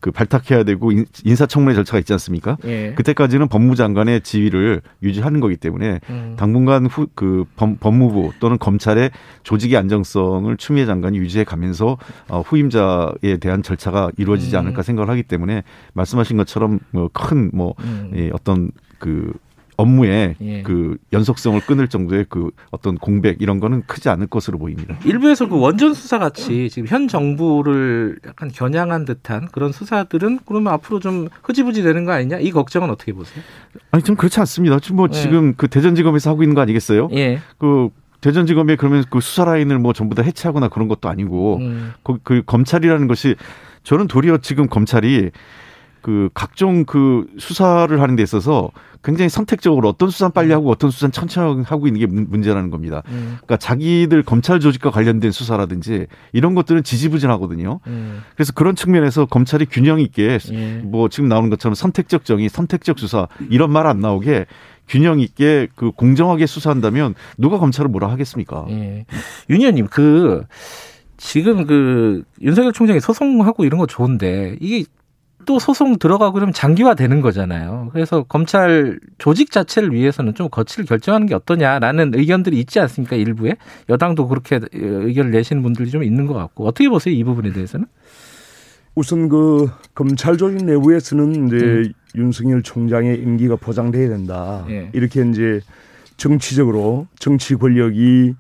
그 0.01 0.11
발탁해야 0.11 0.65
되고 0.65 0.93
인, 0.93 1.07
인사청문회 1.25 1.75
절차가 1.75 1.99
있지 1.99 2.13
않습니까? 2.13 2.57
예. 2.65 2.93
그때까지는 2.95 3.49
법무부 3.49 3.75
장관의 3.75 4.21
지위를 4.21 4.81
유지하는 5.03 5.41
거기 5.41 5.57
때문에 5.57 6.01
음. 6.11 6.35
당분간 6.39 6.87
후, 6.87 7.09
그 7.15 7.45
법, 7.57 7.81
법무부 7.81 8.33
또는 8.39 8.59
검찰의 8.59 9.11
조직의 9.43 9.77
안정성을 9.77 10.57
추미애 10.57 10.87
장관이 10.87 11.19
유지해 11.19 11.45
가면서 11.45 11.99
어, 12.29 12.43
후임자에 12.43 13.39
대한 13.41 13.63
절차가 13.63 14.11
이루어지지 14.17 14.57
음. 14.57 14.61
않을까 14.61 14.83
생각을 14.83 15.11
하기 15.11 15.25
때문에 15.25 15.65
말씀하신 15.95 16.37
것처럼 16.37 16.79
뭐 16.91 17.09
큰뭐 17.13 17.75
음. 17.81 18.13
예, 18.15 18.31
어떤 18.33 18.71
그 18.99 19.33
업무에 19.79 20.35
예. 20.41 20.63
그 20.63 20.99
연속성을 21.13 21.61
끊을 21.61 21.87
정도의 21.87 22.27
그 22.29 22.51
어떤 22.73 22.99
공백 22.99 23.41
이런 23.41 23.61
거는 23.61 23.85
크지 23.87 24.09
않을 24.09 24.27
것으로 24.27 24.59
보입니다. 24.59 24.99
일부에서 25.05 25.49
그 25.49 25.59
원전 25.59 25.95
수사 25.95 26.19
같이 26.19 26.69
지금 26.69 26.89
현 26.89 27.07
정부를 27.07 28.19
약간 28.27 28.51
겨냥한 28.51 29.05
듯한 29.05 29.49
그런 29.53 29.71
수사들은 29.71 30.41
그러면 30.45 30.73
앞으로 30.73 30.99
좀 30.99 31.29
흐지부지 31.45 31.85
되는 31.85 32.05
거 32.05 32.11
아니냐? 32.11 32.39
이 32.41 32.51
걱정은 32.51 32.91
어떻게 32.91 33.13
보세요? 33.13 33.43
아니 33.93 34.03
좀 34.03 34.17
그렇지 34.17 34.41
않습니다. 34.41 34.81
지금 34.81 34.97
뭐 34.97 35.07
네. 35.07 35.15
지금 35.15 35.55
그 35.55 35.69
대전지검에서 35.69 36.31
하고 36.31 36.43
있는 36.43 36.57
거 36.57 36.61
아니겠어요? 36.61 37.09
예. 37.13 37.39
그 37.57 37.91
대전지검에 38.21 38.75
그러면 38.75 39.05
그 39.09 39.21
수사 39.21 39.45
라인을 39.45 39.79
뭐 39.79 39.93
전부 39.93 40.17
다 40.17 40.23
해체하거나 40.25 40.69
그런 40.71 40.89
것도 40.89 41.09
아니고 41.09 41.59
음. 41.59 41.93
그, 42.03 42.19
그 42.25 42.43
검찰이라는 42.45 43.07
것이 43.07 43.37
저는 43.85 44.09
도리어 44.09 44.39
지금 44.39 44.67
검찰이 44.67 45.31
그 46.03 46.29
각종 46.35 46.85
그 46.85 47.27
수사를 47.39 48.01
하는 48.01 48.17
데 48.17 48.23
있어서 48.23 48.71
굉장히 49.05 49.29
선택적으로 49.29 49.89
어떤 49.89 50.11
수사는 50.11 50.33
빨리 50.33 50.53
하고 50.53 50.71
어떤 50.71 50.91
수사는 50.91 51.13
천천히 51.13 51.63
하고 51.63 51.87
있는 51.87 52.01
게 52.01 52.07
문- 52.07 52.27
문제라는 52.29 52.71
겁니다. 52.71 53.03
음. 53.09 53.37
그러니까 53.37 53.57
자기들 53.59 54.23
검찰 54.25 54.59
조직과 54.59 54.91
관련된 54.91 55.31
수사라든지 55.31 56.07
이런 56.33 56.55
것들은 56.57 56.83
지지부진하거든요. 56.83 57.81
음. 57.87 58.23
그래서 58.35 58.53
그런 58.53 58.75
측면에서 58.75 59.27
검찰이 59.27 59.67
균형 59.67 60.01
있게 60.01 60.39
예. 60.53 60.81
뭐 60.85 61.09
지금 61.09 61.29
나오는 61.29 61.49
것처럼 61.51 61.75
선택적 61.75 62.25
정의, 62.25 62.49
선택적 62.49 62.99
수사 62.99 63.29
이런 63.51 63.71
말 63.71 63.87
안 63.87 64.01
나오게 64.01 64.47
균형 64.89 65.21
있게 65.21 65.69
그 65.77 65.91
공정하게 65.93 66.47
수사한다면 66.47 67.15
누가 67.37 67.59
검찰을 67.59 67.89
뭐라 67.91 68.11
하겠습니까? 68.11 68.65
예. 68.71 69.05
윤 69.51 69.61
의원님, 69.61 69.87
그, 69.91 70.45
지금 71.19 71.67
그, 71.67 72.23
윤석열 72.41 72.73
총장이 72.73 73.01
소송하고 73.01 73.65
이런 73.65 73.79
거 73.79 73.87
좋은데, 73.87 74.57
이게 74.61 74.85
또 75.49 75.59
소송 75.59 75.99
들어가고 75.99 76.35
그러면 76.35 76.53
장기화 76.53 76.93
되는 76.93 77.23
거잖아요. 77.23 77.89
그래서 77.95 78.23
검찰 78.23 79.01
조직 79.17 79.51
자체를 79.51 79.95
위해서는 79.95 80.35
좀 80.35 80.51
거치를 80.51 80.85
결정하는 80.85 81.27
게 81.27 81.35
어떠냐라는 81.35 82.13
의견들이 82.15 82.61
있지 82.61 82.79
않습니까? 82.81 83.17
일부에. 83.17 83.57
여당도 83.89 84.29
그렇게 84.29 84.61
의견을 84.73 85.31
내시는 85.31 85.63
분들이 85.63 85.89
좀 85.89 86.05
있는 86.05 86.27
것 86.27 86.35
같고. 86.35 86.67
어떻게 86.67 86.91
보세요? 86.91 87.15
이 87.15 87.25
부분에 87.25 87.55
대해서는? 87.55 87.87
우선 88.95 89.31
그 89.31 89.71
검찰 89.95 90.37
조직 90.37 90.67
내부에서는 90.67 91.47
이제 91.47 91.57
음. 91.57 91.93
윤석열 92.15 92.63
총장의 92.63 93.19
임기가 93.19 93.57
보장돼야 93.57 94.11
된다. 94.11 94.67
예. 94.69 94.91
이렇게 94.93 95.27
이제 95.31 95.61
정치적으로 96.19 97.07
정치 97.19 97.55
권력이 97.55 98.35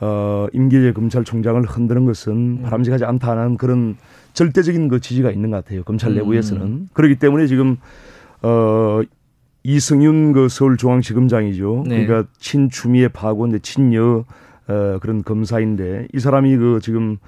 어 0.00 0.48
임기제 0.52 0.92
검찰총장을 0.92 1.62
흔드는 1.62 2.04
것은 2.04 2.32
음. 2.32 2.62
바람직하지 2.62 3.06
않다는 3.06 3.56
그런 3.56 3.96
절대적인 4.34 4.88
그 4.88 5.00
지지가 5.00 5.30
있는 5.30 5.50
것 5.50 5.64
같아요. 5.64 5.82
검찰 5.84 6.10
음. 6.10 6.16
내부에서는 6.16 6.88
그렇기 6.92 7.16
때문에 7.16 7.46
지금 7.46 7.76
어 8.42 9.00
이승윤 9.64 10.32
그 10.32 10.48
서울중앙지검장이죠. 10.48 11.84
네. 11.86 12.04
그러니까 12.06 12.28
친추미애 12.38 13.08
파고 13.08 13.46
이제 13.46 13.58
친여 13.60 14.24
어 14.68 14.98
그런 15.00 15.22
검사인데 15.22 16.08
이 16.12 16.18
사람이 16.18 16.56
그 16.56 16.80
지금 16.82 17.18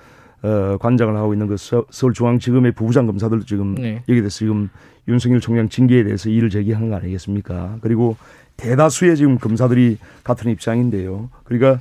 어 0.43 0.77
관장을 0.81 1.17
하고 1.17 1.33
있는 1.33 1.47
그 1.47 1.57
서- 1.57 1.85
서울중앙지검의 1.91 2.73
부부장 2.73 3.07
검사들도 3.07 3.45
지금 3.47 3.75
네. 3.77 4.03
여기에 4.09 4.23
대해서 4.23 4.39
지금 4.39 4.69
윤석열 5.07 5.41
총장 5.41 5.69
징계에 5.69 6.03
대해서 6.05 6.29
이의를 6.31 6.51
제기하는 6.51 6.89
거 6.91 6.97
아니겠습니까? 6.97 7.79
그리고 7.83 8.17
대다수의 8.57 9.17
지금 9.17 9.39
검사들이 9.39 9.99
같은 10.23 10.51
입장인데요. 10.51 11.29
그러니까 11.45 11.81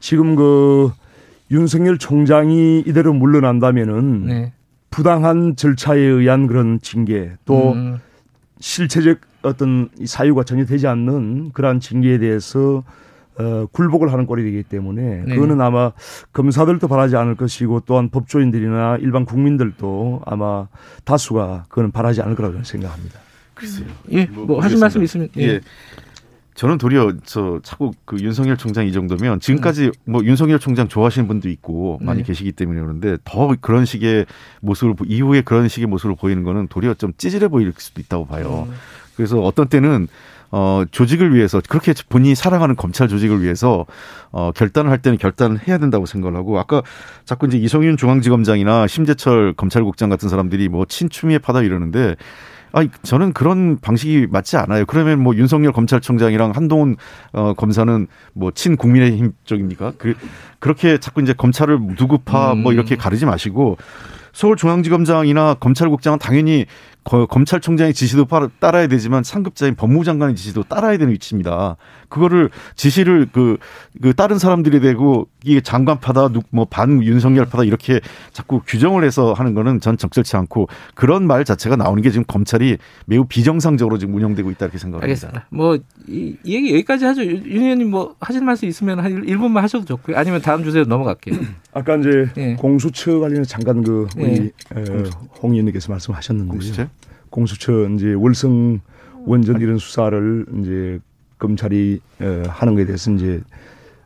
지금 0.00 0.34
그 0.34 0.90
윤석열 1.50 1.96
총장이 1.98 2.80
이대로 2.86 3.12
물러난다면은 3.14 4.26
네. 4.26 4.52
부당한 4.96 5.56
절차에 5.56 5.98
의한 5.98 6.46
그런 6.46 6.80
징계 6.80 7.32
또 7.44 7.72
음, 7.72 8.00
실체적 8.60 9.18
어떤 9.42 9.90
이 9.98 10.06
사유가 10.06 10.42
전혀 10.42 10.64
되지 10.64 10.86
않는 10.86 11.50
그러한 11.52 11.80
징계에 11.80 12.16
대해서 12.16 12.82
어, 13.38 13.66
굴복을 13.72 14.10
하는 14.10 14.24
꼴이 14.24 14.42
되기 14.42 14.62
때문에 14.62 15.24
네. 15.26 15.34
그거는 15.34 15.60
아마 15.60 15.92
검사들도 16.32 16.88
바라지 16.88 17.14
않을 17.14 17.34
것이고 17.34 17.82
또한 17.84 18.08
법조인들이나 18.08 18.96
일반 19.02 19.26
국민들도 19.26 20.22
아마 20.24 20.66
다수가 21.04 21.66
그거는 21.68 21.90
바라지 21.90 22.22
않을 22.22 22.34
거라고 22.34 22.54
저는 22.54 22.64
생각합니다. 22.64 23.20
글쎄요. 23.52 23.88
예, 24.12 24.24
뭐, 24.24 24.62
하실 24.62 24.78
말씀 24.78 25.02
있으면. 25.02 25.28
예. 25.36 25.42
예. 25.42 25.60
저는 26.56 26.78
도리어 26.78 27.12
저 27.24 27.60
자꾸 27.62 27.92
그 28.06 28.16
윤석열 28.18 28.56
총장 28.56 28.86
이 28.86 28.92
정도면 28.92 29.40
지금까지 29.40 29.92
뭐 30.04 30.24
윤석열 30.24 30.58
총장 30.58 30.88
좋아하시는 30.88 31.28
분도 31.28 31.50
있고 31.50 31.98
많이 32.00 32.20
네. 32.20 32.24
계시기 32.24 32.52
때문에 32.52 32.80
그런데 32.80 33.18
더 33.24 33.54
그런 33.60 33.84
식의 33.84 34.24
모습을 34.62 34.94
보- 34.94 35.04
이후에 35.04 35.42
그런 35.42 35.68
식의 35.68 35.86
모습을 35.86 36.16
보이는 36.16 36.42
거는 36.44 36.68
도리어 36.68 36.94
좀 36.94 37.12
찌질해 37.18 37.48
보일 37.48 37.72
수도 37.76 38.00
있다고 38.00 38.26
봐요. 38.26 38.66
음. 38.70 38.74
그래서 39.16 39.38
어떤 39.40 39.68
때는 39.68 40.08
어 40.50 40.84
조직을 40.90 41.34
위해서 41.34 41.60
그렇게 41.68 41.92
본인이 42.08 42.34
사랑하는 42.34 42.76
검찰 42.76 43.08
조직을 43.08 43.42
위해서 43.42 43.84
어 44.30 44.50
결단을 44.52 44.90
할 44.90 45.02
때는 45.02 45.18
결단을 45.18 45.58
해야 45.68 45.76
된다고 45.76 46.06
생각을 46.06 46.36
하고 46.38 46.58
아까 46.58 46.82
자꾸 47.26 47.46
이제 47.48 47.58
이성윤 47.58 47.96
중앙지검장이나 47.98 48.86
심재철 48.86 49.54
검찰국장 49.54 50.08
같은 50.08 50.28
사람들이 50.30 50.68
뭐 50.70 50.86
친추미애 50.86 51.38
파다 51.38 51.62
이러는데 51.62 52.14
아니 52.76 52.90
저는 53.02 53.32
그런 53.32 53.78
방식이 53.80 54.26
맞지 54.30 54.58
않아요. 54.58 54.84
그러면 54.84 55.18
뭐 55.22 55.34
윤석열 55.34 55.72
검찰총장이랑 55.72 56.50
한동훈 56.50 56.96
어 57.32 57.54
검사는 57.54 58.06
뭐 58.34 58.50
친 58.50 58.76
국민의힘 58.76 59.32
쪽입니까? 59.44 59.94
그 59.96 60.14
그렇게 60.58 60.98
자꾸 60.98 61.22
이제 61.22 61.32
검찰을 61.32 61.78
누구파 61.98 62.54
뭐 62.54 62.72
음. 62.72 62.74
이렇게 62.74 62.94
가르지 62.94 63.24
마시고 63.24 63.78
서울중앙지검장이나 64.34 65.54
검찰국장은 65.54 66.18
당연히 66.18 66.66
검찰총장의 67.26 67.94
지시도 67.94 68.26
따라야 68.58 68.86
되지만 68.88 69.22
상급자인 69.22 69.74
법무장관의 69.76 70.34
지시도 70.36 70.64
따라야 70.64 70.98
되는 70.98 71.12
위치입니다. 71.12 71.76
그거를 72.08 72.50
지시를 72.74 73.28
그, 73.32 73.56
그 74.02 74.12
다른 74.14 74.38
사람들이 74.38 74.80
되고 74.80 75.28
이게 75.44 75.60
장관파다, 75.60 76.30
뭐 76.50 76.66
반 76.68 77.02
윤석열파다 77.02 77.64
이렇게 77.64 78.00
자꾸 78.32 78.60
규정을 78.66 79.04
해서 79.04 79.32
하는 79.32 79.54
거는 79.54 79.80
전 79.80 79.96
적절치 79.96 80.36
않고 80.36 80.68
그런 80.94 81.26
말 81.26 81.44
자체가 81.44 81.76
나오는 81.76 82.02
게 82.02 82.10
지금 82.10 82.24
검찰이 82.26 82.76
매우 83.06 83.24
비정상적으로 83.24 83.98
지금 83.98 84.14
운영되고 84.14 84.50
있다 84.50 84.66
이렇게 84.66 84.78
생각합니다. 84.78 85.04
알겠습니다. 85.06 85.46
뭐 85.50 85.78
이 86.08 86.36
얘기 86.44 86.72
여기까지 86.74 87.04
하죠. 87.04 87.24
윤 87.24 87.62
의원님 87.62 87.90
뭐 87.90 88.14
하실 88.20 88.42
말씀 88.42 88.68
있으면 88.68 89.00
한 89.00 89.24
1분만 89.26 89.60
하셔도 89.60 89.84
좋고요. 89.84 90.16
아니면 90.16 90.40
다음 90.40 90.62
주제로 90.62 90.84
넘어갈게요. 90.86 91.36
아까 91.72 91.96
이제 91.96 92.28
네. 92.34 92.54
공수처 92.56 93.18
관련해서 93.18 93.48
잠깐 93.48 93.82
그 93.82 94.06
우리 94.16 94.24
네. 94.24 94.52
홍 95.42 95.52
의원님께서 95.52 95.90
말씀하셨는데요. 95.92 96.50
공수처? 96.52 96.86
공수처 97.36 97.86
이제 97.90 98.14
월성 98.14 98.80
원전 99.26 99.60
이런 99.60 99.76
수사를 99.76 100.46
이제 100.58 100.98
검찰이 101.38 102.00
어, 102.20 102.42
하는 102.48 102.74
것에 102.74 102.86
대해서 102.86 103.10
이제 103.12 103.42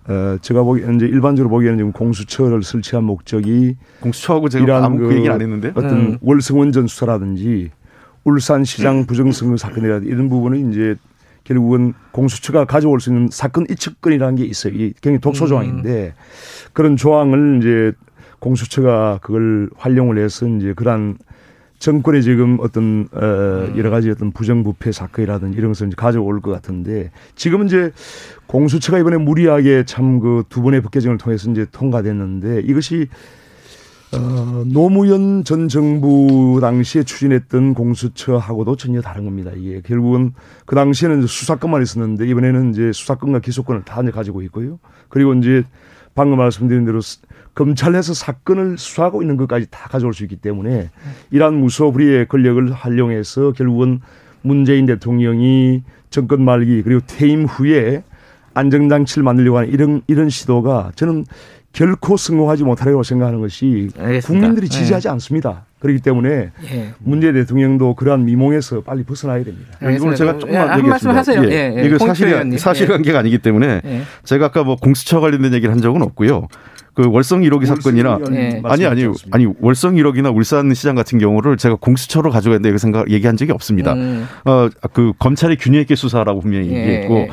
어, 0.09 0.37
제가 0.43 0.65
보기 0.65 0.81
이제 0.97 1.07
일반적으로 1.07 1.49
보기에는 1.49 1.79
지금 1.79 1.93
공수처를 1.93 2.65
설치한 2.65 3.05
목적이 3.05 3.77
공수처하고 4.01 4.49
제가 4.49 4.85
아무 4.85 4.99
그, 4.99 5.09
그 5.09 5.15
얘기를 5.15 5.33
안 5.33 5.41
했는데 5.41 5.69
어떤 5.77 5.91
음. 5.93 6.19
월성 6.21 6.59
원전 6.59 6.89
수사라든지 6.89 7.71
울산 8.25 8.65
시장 8.65 9.07
부정선거 9.07 9.57
사건이라든지 9.57 10.13
이런 10.13 10.29
부분은 10.29 10.73
이제 10.73 10.97
결국은 11.45 11.95
공수처가 12.11 12.65
가져올 12.65 13.01
수 13.01 13.11
있는 13.11 13.29
사건 13.31 13.65
이측권이라는 13.71 14.35
게 14.35 14.45
있어요. 14.45 14.75
이 14.75 14.93
굉장히 15.01 15.21
독소 15.21 15.47
조항인데 15.47 16.15
음. 16.17 16.71
그런 16.73 16.97
조항을 16.97 17.59
이제 17.61 17.93
공수처가 18.41 19.21
그걸 19.23 19.71
활용을 19.77 20.19
해서 20.19 20.49
이제 20.49 20.73
그러한 20.75 21.19
정권의 21.81 22.23
지금 22.23 22.59
어떤 22.61 23.09
어 23.13 23.73
여러 23.77 23.91
가지 23.91 24.09
어떤 24.11 24.31
부정부패 24.31 24.93
사건이라든지 24.93 25.59
이런 25.59 25.71
것을 25.73 25.89
이제 25.89 25.97
가져올 25.97 26.41
것 26.41 26.53
같은데 26.53 27.11
지금은 27.35 27.67
이제 27.67 27.91
공수처가 28.47 28.99
이번에 28.99 29.17
무리하게 29.17 29.85
참 29.87 30.21
그 30.21 30.45
두 30.49 30.63
번의 30.63 30.83
법개정을 30.83 31.19
통해서 31.19 31.51
이제 31.51 31.67
통과됐는데 31.73 32.61
이것이 32.67 33.09
어, 34.13 34.65
노무현 34.67 35.45
전 35.45 35.69
정부 35.69 36.59
당시에 36.61 37.05
추진했던 37.05 37.75
공수처하고도 37.75 38.77
전혀 38.77 39.01
다른 39.01 39.25
겁니다. 39.25 39.53
이게 39.57 39.81
결국은 39.83 40.33
그 40.67 40.75
당시에는 40.75 41.27
수사권만 41.27 41.81
있었는데 41.81 42.27
이번에는 42.27 42.71
이제 42.71 42.91
수사권과 42.93 43.39
기소권을 43.39 43.85
다 43.85 44.03
가지고 44.11 44.43
있고요. 44.43 44.81
그리고 45.09 45.33
이제 45.35 45.65
방금 46.15 46.39
말씀드린 46.39 46.85
대로 46.85 47.01
검찰 47.55 47.93
내에서 47.93 48.15
사건을 48.15 48.79
수사하고 48.79 49.23
있는 49.23 49.37
것까지 49.37 49.67
다 49.71 49.89
가져올 49.89 50.15
수 50.15 50.23
있기 50.25 50.37
때문에 50.37 50.91
이러한 51.31 51.55
무소불위의 51.55 52.29
권력을 52.29 52.73
활용해서 52.73 53.53
결국은 53.53 54.01
문재인 54.43 54.87
대통령이 54.87 55.83
정권 56.11 56.43
말기 56.43 56.83
그리고 56.83 57.01
퇴임 57.07 57.45
후에 57.45 58.03
안정장치를 58.55 59.23
만들려고 59.23 59.59
하는 59.59 59.71
이런 59.71 60.03
이런 60.07 60.29
시도가 60.29 60.93
저는 60.97 61.25
결코 61.73 62.17
성공하지 62.17 62.65
못하리라고 62.65 63.03
생각하는 63.03 63.41
것이 63.41 63.91
알겠습니다. 63.97 64.27
국민들이 64.27 64.69
네. 64.69 64.79
지지하지 64.79 65.07
네. 65.07 65.13
않습니다. 65.13 65.65
그렇기 65.81 66.01
때문에 66.01 66.51
예. 66.73 66.95
문재인 66.99 67.35
대통령도 67.35 67.95
그러한 67.95 68.25
미몽에서 68.27 68.83
빨리 68.83 69.03
벗어나야 69.03 69.43
됩니다. 69.43 69.77
이건 69.83 70.15
제가 70.15 70.39
조금만 70.39 70.75
예, 70.75 70.79
얘기했습니다. 70.79 71.51
예, 71.51 71.75
예, 71.79 71.87
이거 71.87 71.99
사실 71.99 72.59
사실관계가 72.59 73.19
아니기 73.19 73.39
때문에 73.39 73.81
예. 73.85 74.03
제가 74.25 74.47
아까 74.47 74.63
뭐 74.63 74.77
공수처 74.77 75.21
관련된 75.21 75.55
얘기를 75.55 75.73
한 75.73 75.81
적은 75.81 76.03
없고요. 76.03 76.49
그 76.93 77.09
월성 77.09 77.41
1호기 77.43 77.67
사건이나 77.67 78.19
네. 78.31 78.61
아니 78.65 78.85
아니 78.85 79.07
아니 79.31 79.47
월성 79.61 79.95
1호기나 79.95 80.35
울산 80.37 80.75
시장 80.75 80.97
같은 80.97 81.19
경우를 81.19 81.57
제가 81.57 81.77
공수처로 81.77 82.31
가져갔는데 82.31 82.73
그 82.73 82.79
생각 82.79 83.11
얘기한 83.11 83.37
적이 83.39 83.53
없습니다. 83.53 83.95
음. 83.95 84.27
어그 84.45 85.15
검찰의 85.19 85.57
균형 85.57 85.81
있게 85.81 85.95
수사라고 85.95 86.41
분명히 86.41 86.71
예, 86.73 86.77
얘기했고 86.77 87.29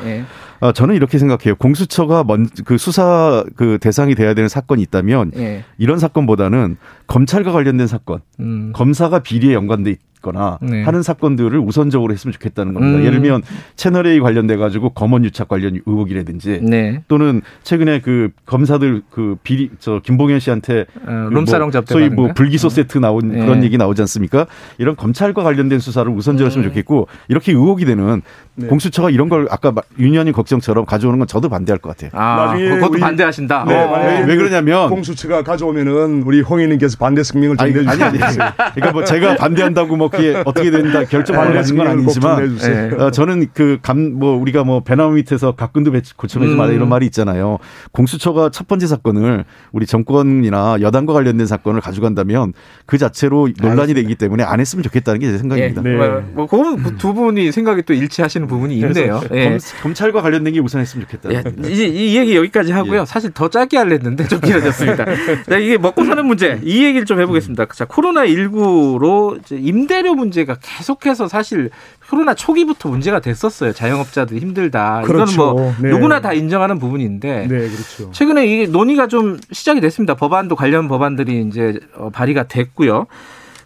어, 0.60 0.72
저는 0.72 0.94
이렇게 0.96 1.18
생각해요. 1.18 1.54
공수처가 1.56 2.24
먼 2.24 2.48
그 2.64 2.78
수사 2.78 3.44
그 3.56 3.78
대상이 3.80 4.14
돼야 4.14 4.34
되는 4.34 4.48
사건이 4.48 4.82
있다면 4.82 5.32
예. 5.36 5.64
이런 5.78 5.98
사건보다는 5.98 6.76
검찰과 7.06 7.52
관련된 7.52 7.86
사건, 7.86 8.20
음. 8.40 8.72
검사가 8.74 9.20
비리에 9.20 9.54
연관돼 9.54 9.90
있 9.90 9.98
거나 10.20 10.58
네. 10.60 10.82
하는 10.82 11.02
사건들을 11.02 11.58
우선적으로 11.58 12.12
했으면 12.12 12.32
좋겠다는 12.32 12.74
겁니다. 12.74 12.98
음. 12.98 13.04
예를 13.04 13.20
들면 13.20 13.42
채널 13.76 14.06
A 14.06 14.20
관련돼 14.20 14.56
가지고 14.56 14.90
검언 14.90 15.24
유착 15.24 15.48
관련 15.48 15.80
의혹이라든지 15.86 16.60
네. 16.62 17.02
또는 17.08 17.42
최근에 17.62 18.00
그 18.00 18.30
검사들 18.46 19.02
그 19.10 19.36
비리 19.42 19.70
저 19.78 20.00
김봉현 20.00 20.40
씨한테 20.40 20.86
어, 21.06 21.28
롬사롱 21.30 21.70
뭐 21.72 21.82
소위 21.86 22.08
뭐 22.08 22.32
불기소 22.32 22.68
세트 22.68 22.98
나온 22.98 23.28
네. 23.28 23.44
그런 23.44 23.62
얘기 23.64 23.76
나오지 23.76 24.02
않습니까? 24.02 24.46
이런 24.78 24.96
검찰과 24.96 25.42
관련된 25.42 25.78
수사를 25.78 26.10
우선적으로 26.10 26.46
했으면 26.46 26.66
음. 26.66 26.70
좋겠고 26.70 27.08
이렇게 27.28 27.52
의혹이 27.52 27.84
되는 27.84 28.22
네. 28.54 28.66
공수처가 28.66 29.10
이런 29.10 29.28
걸 29.28 29.46
아까 29.50 29.72
윤현이 29.98 30.32
걱정처럼 30.32 30.84
가져오는 30.84 31.18
건 31.18 31.28
저도 31.28 31.48
반대할 31.48 31.78
것 31.78 31.96
같아요. 31.96 32.10
아, 32.12 32.46
나중에 32.46 32.70
그것도 32.70 32.98
반대하신다. 32.98 33.64
네, 33.68 33.74
어. 33.74 33.98
왜, 33.98 34.24
왜, 34.24 34.36
그러냐면 34.36 34.88
공수처가 34.90 35.42
가져오면은 35.42 36.22
우리 36.24 36.40
홍 36.40 36.58
의원님께서 36.58 36.96
반대 36.98 37.22
성명을 37.22 37.56
전해 37.56 37.72
주시죠. 37.72 37.90
아니, 37.90 38.02
아니, 38.02 38.36
그러니까 38.74 38.92
뭐 38.92 39.04
제가 39.04 39.36
반대한다고 39.36 39.96
뭐 39.96 40.07
그게 40.08 40.42
어떻게 40.44 40.70
된다 40.70 41.04
결정을 41.04 41.54
가진 41.54 41.76
건 41.76 41.86
아니지만 41.88 42.56
네. 42.56 42.90
어, 42.98 43.10
저는 43.10 43.48
그 43.54 43.78
감 43.82 43.98
뭐 44.18 44.36
우리가 44.36 44.64
뭐 44.64 44.80
배나무 44.80 45.14
밑에서 45.14 45.52
가끔도 45.52 45.92
고쳐내지 46.16 46.54
마라 46.54 46.70
음. 46.70 46.74
이런 46.76 46.88
말이 46.88 47.06
있잖아요. 47.06 47.58
공수처가 47.92 48.50
첫 48.50 48.66
번째 48.68 48.86
사건을 48.86 49.44
우리 49.72 49.86
정권이나 49.86 50.78
여당과 50.80 51.12
관련된 51.12 51.46
사건을 51.46 51.80
가져간다면 51.80 52.52
그 52.86 52.96
자체로 52.98 53.48
논란이 53.60 53.94
되기 53.94 54.14
때문에 54.14 54.42
안 54.44 54.60
했으면 54.60 54.82
좋겠다는 54.82 55.20
게 55.20 55.28
제 55.28 55.36
생각입니다. 55.38 55.82
네. 55.82 55.90
네. 55.96 56.08
뭐, 56.32 56.46
그건 56.46 56.96
두 56.96 57.12
분이 57.12 57.52
생각이 57.52 57.82
또 57.82 57.92
일치하시는 57.92 58.46
부분이 58.46 58.76
있네요. 58.76 59.20
예. 59.34 59.58
검, 59.82 59.92
찰과 59.92 60.22
관련된 60.22 60.54
게 60.54 60.60
우선 60.60 60.80
했으면 60.80 61.06
좋겠다. 61.06 61.30
예. 61.34 61.42
이제 61.70 61.86
이 61.86 62.16
얘기 62.16 62.34
여기까지 62.34 62.72
하고요. 62.72 63.00
예. 63.02 63.04
사실 63.04 63.30
더 63.32 63.48
짧게 63.48 63.76
할랬는데 63.76 64.26
좀 64.28 64.40
길어졌습니다. 64.40 65.04
자, 65.48 65.58
이게 65.58 65.76
먹고 65.76 66.04
사는 66.04 66.24
문제 66.24 66.60
이 66.64 66.82
얘기를 66.84 67.04
좀 67.04 67.20
해보겠습니다. 67.20 67.66
자, 67.74 67.84
코로나 67.84 68.24
19로 68.24 69.38
임대 69.50 69.97
료 70.02 70.14
문제가 70.14 70.56
계속해서 70.60 71.28
사실 71.28 71.70
코로나 72.08 72.34
초기부터 72.34 72.88
문제가 72.88 73.20
됐었어요. 73.20 73.72
자영업자들 73.72 74.38
힘들다. 74.38 75.02
그렇죠. 75.02 75.32
이거는 75.32 75.36
뭐 75.36 75.74
네. 75.80 75.90
누구나 75.90 76.20
다 76.20 76.32
인정하는 76.32 76.78
부분인데 76.78 77.46
네, 77.48 77.68
그렇죠. 77.68 78.10
최근에 78.12 78.46
이 78.46 78.66
논의가 78.68 79.08
좀 79.08 79.38
시작이 79.50 79.80
됐습니다. 79.80 80.14
법안도 80.14 80.56
관련 80.56 80.88
법안들이 80.88 81.46
이제 81.48 81.78
어, 81.94 82.10
발의가 82.10 82.44
됐고요. 82.44 83.06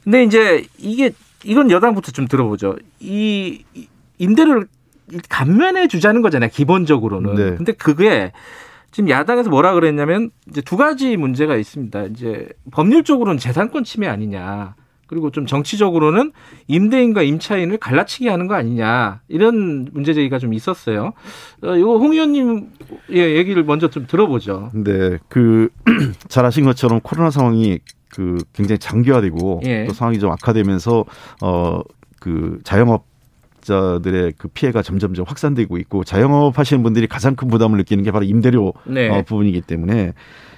근데 0.05 0.25
이제 0.25 0.65
이게 0.79 1.13
이건 1.45 1.71
여당부터 1.71 2.13
좀 2.13 2.27
들어보죠. 2.27 2.77
이 3.01 3.65
임대료를 4.19 4.67
감면해 5.29 5.89
주자는 5.89 6.23
거잖아요. 6.23 6.51
기본적으로는. 6.53 7.35
네. 7.35 7.57
근데 7.57 7.73
그게 7.73 8.33
지금 8.91 9.09
야당에서 9.09 9.51
뭐라 9.51 9.75
그랬냐면 9.75 10.31
이제 10.49 10.61
두 10.61 10.77
가지 10.77 11.17
문제가 11.17 11.57
있습니다. 11.57 12.05
이제 12.05 12.49
법률적으로는 12.71 13.39
재산권 13.39 13.85
침해 13.85 14.07
아니냐. 14.07 14.75
그리고 15.13 15.31
좀 15.31 15.45
정치적으로는 15.45 16.33
임대인과 16.69 17.23
임차인을 17.23 17.77
갈라치기 17.77 18.29
하는 18.29 18.47
거 18.47 18.55
아니냐 18.55 19.21
이런 19.29 19.87
문제 19.93 20.15
제기가 20.15 20.39
좀 20.39 20.55
있었어요. 20.55 21.13
어, 21.63 21.77
이거 21.77 21.99
홍 21.99 22.13
의원님 22.13 22.71
예, 23.13 23.37
얘기를 23.37 23.63
먼저 23.63 23.91
좀 23.91 24.07
들어보죠. 24.07 24.71
네, 24.73 25.19
그 25.29 25.69
잘하신 26.29 26.65
것처럼 26.65 27.01
코로나 27.03 27.31
상황이 27.31 27.79
그 28.09 28.39
굉장히 28.55 28.79
장기화되고 28.79 29.61
예. 29.67 29.85
또 29.87 29.93
상황이 29.93 30.19
좀 30.19 30.31
악화되면서 30.31 31.05
어 31.43 31.83
그 32.23 32.61
자영업 32.63 33.05
자들의 33.63 34.35
그 34.37 34.49
피해가 34.49 34.83
점점점 34.83 35.25
확산되고 35.27 35.79
있고 35.79 36.05
자영업 36.05 36.59
하시는 36.59 36.83
분들이 36.83 37.07
가장 37.07 37.37
큰 37.37 37.49
부담을 37.49 37.79
느끼는 37.79 38.05
게 38.05 38.11
바로 38.11 38.25
임대료 38.25 38.75
네. 38.87 39.09
어, 39.09 39.23
부분이기 39.23 39.63
때문에 39.63 40.13